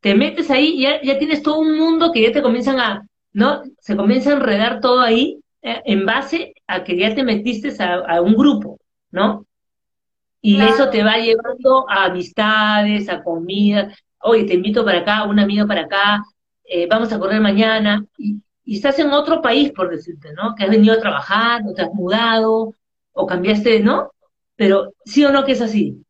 Te 0.00 0.14
metes 0.14 0.50
ahí 0.50 0.74
y 0.76 0.82
ya, 0.82 1.02
ya 1.02 1.18
tienes 1.18 1.42
todo 1.42 1.58
un 1.58 1.76
mundo 1.76 2.12
que 2.12 2.22
ya 2.22 2.32
te 2.32 2.42
comienzan 2.42 2.80
a, 2.80 3.06
¿no? 3.32 3.62
Se 3.78 3.96
comienza 3.96 4.30
a 4.30 4.34
enredar 4.34 4.80
todo 4.80 5.00
ahí 5.00 5.40
eh, 5.62 5.82
en 5.84 6.06
base 6.06 6.54
a 6.66 6.84
que 6.84 6.96
ya 6.96 7.14
te 7.14 7.22
metiste 7.22 7.70
a, 7.82 7.94
a 7.96 8.20
un 8.20 8.34
grupo, 8.34 8.78
¿no? 9.10 9.46
Y 10.42 10.60
eso 10.60 10.88
te 10.88 11.02
va 11.02 11.18
llevando 11.18 11.88
a 11.88 12.06
amistades, 12.06 13.08
a 13.10 13.22
comida. 13.22 13.94
Oye, 14.22 14.44
te 14.44 14.54
invito 14.54 14.84
para 14.84 15.00
acá, 15.00 15.24
un 15.24 15.38
amigo 15.38 15.66
para 15.66 15.82
acá, 15.82 16.22
eh, 16.64 16.86
vamos 16.88 17.12
a 17.12 17.18
correr 17.18 17.40
mañana. 17.40 18.04
Y, 18.16 18.40
y, 18.64 18.76
estás 18.76 18.98
en 18.98 19.10
otro 19.10 19.42
país, 19.42 19.72
por 19.72 19.90
decirte, 19.90 20.32
¿no? 20.32 20.54
Que 20.54 20.64
has 20.64 20.70
venido 20.70 20.94
a 20.94 21.00
trabajar, 21.00 21.62
o 21.66 21.74
te 21.74 21.82
has 21.82 21.92
mudado, 21.92 22.74
o 23.12 23.26
cambiaste, 23.26 23.80
¿no? 23.80 24.12
Pero 24.56 24.92
sí 25.04 25.24
o 25.24 25.32
no 25.32 25.44
que 25.44 25.52
es 25.52 25.60
así. 25.60 26.04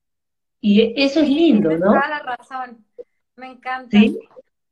Y 0.60 0.92
eso 1.02 1.20
es 1.20 1.28
lindo, 1.28 1.70
¿no? 1.70 1.86
Toda 1.86 2.08
la 2.08 2.18
razón. 2.20 2.84
Me 3.36 3.52
encanta. 3.52 3.98
¿Sí? 3.98 4.18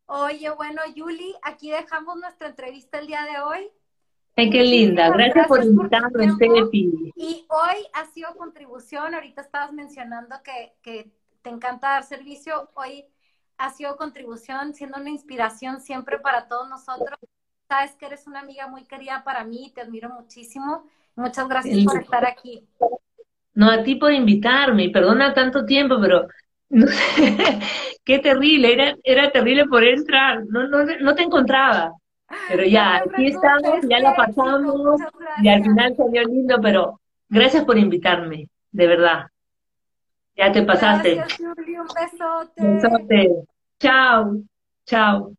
Oye, 0.06 0.50
bueno, 0.50 0.82
Yuli, 0.94 1.34
aquí 1.42 1.70
dejamos 1.70 2.16
nuestra 2.16 2.48
entrevista 2.48 2.98
el 2.98 3.06
día 3.06 3.24
de 3.24 3.40
hoy. 3.40 3.70
Ay, 4.36 4.50
qué 4.50 4.62
linda. 4.62 5.10
Gracias, 5.10 5.46
por 5.48 5.64
invitarme, 5.64 6.30
Steffi. 6.30 7.12
Y 7.16 7.46
hoy 7.48 7.86
ha 7.92 8.04
sido 8.06 8.36
contribución. 8.36 9.14
Ahorita 9.14 9.42
estabas 9.42 9.72
mencionando 9.72 10.36
que, 10.44 10.74
que 10.82 11.10
te 11.42 11.50
encanta 11.50 11.88
dar 11.88 12.04
servicio. 12.04 12.70
Hoy 12.74 13.04
ha 13.58 13.70
sido 13.70 13.96
contribución, 13.96 14.74
siendo 14.74 14.98
una 14.98 15.10
inspiración 15.10 15.80
siempre 15.80 16.18
para 16.20 16.46
todos 16.46 16.68
nosotros. 16.68 17.18
Sabes 17.68 17.94
que 17.96 18.06
eres 18.06 18.26
una 18.26 18.40
amiga 18.40 18.66
muy 18.66 18.84
querida 18.84 19.22
para 19.24 19.44
mí, 19.44 19.70
te 19.74 19.82
admiro 19.82 20.08
muchísimo. 20.08 20.84
Muchas 21.16 21.48
gracias 21.48 21.84
por 21.84 22.00
estar 22.00 22.24
aquí. 22.24 22.66
No, 23.54 23.70
a 23.70 23.82
ti 23.82 23.96
por 23.96 24.12
invitarme, 24.12 24.88
perdona 24.90 25.34
tanto 25.34 25.66
tiempo, 25.66 26.00
pero 26.00 26.26
no 26.70 26.86
sé, 26.86 27.58
qué 28.04 28.20
terrible, 28.20 28.72
era, 28.72 28.96
era 29.02 29.30
terrible 29.30 29.66
por 29.66 29.84
entrar, 29.84 30.44
no, 30.48 30.66
no, 30.68 30.84
no 30.84 31.14
te 31.14 31.22
encontraba. 31.22 31.92
Pero 32.48 32.64
ya, 32.64 32.96
aquí 32.96 33.26
estamos, 33.26 33.80
ya 33.88 33.98
la 34.00 34.14
pasamos, 34.14 35.00
y 35.42 35.48
al 35.48 35.62
final 35.62 35.96
salió 35.96 36.22
lindo, 36.24 36.58
pero 36.62 37.00
gracias 37.28 37.64
por 37.64 37.76
invitarme, 37.78 38.48
de 38.70 38.86
verdad. 38.86 39.26
Ya 40.36 40.52
te 40.52 40.62
pasaste. 40.62 41.16
Gracias, 41.16 41.40
un 41.40 41.54
besote. 41.94 42.62
Besote. 42.62 43.44
Chao, 43.78 44.36
chao. 44.86 45.37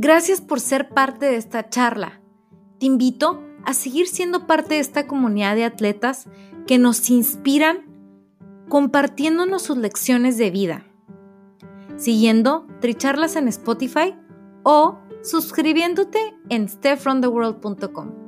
Gracias 0.00 0.40
por 0.40 0.60
ser 0.60 0.90
parte 0.90 1.26
de 1.26 1.36
esta 1.36 1.68
charla. 1.68 2.20
Te 2.78 2.86
invito 2.86 3.42
a 3.64 3.74
seguir 3.74 4.06
siendo 4.06 4.46
parte 4.46 4.74
de 4.74 4.80
esta 4.80 5.08
comunidad 5.08 5.56
de 5.56 5.64
atletas 5.64 6.28
que 6.68 6.78
nos 6.78 7.10
inspiran 7.10 7.84
compartiéndonos 8.68 9.62
sus 9.62 9.76
lecciones 9.76 10.38
de 10.38 10.50
vida, 10.50 10.86
siguiendo 11.96 12.66
Tricharlas 12.80 13.34
en 13.34 13.48
Spotify 13.48 14.14
o 14.62 14.98
suscribiéndote 15.22 16.36
en 16.48 16.68
stepfromtheworld.com. 16.68 18.27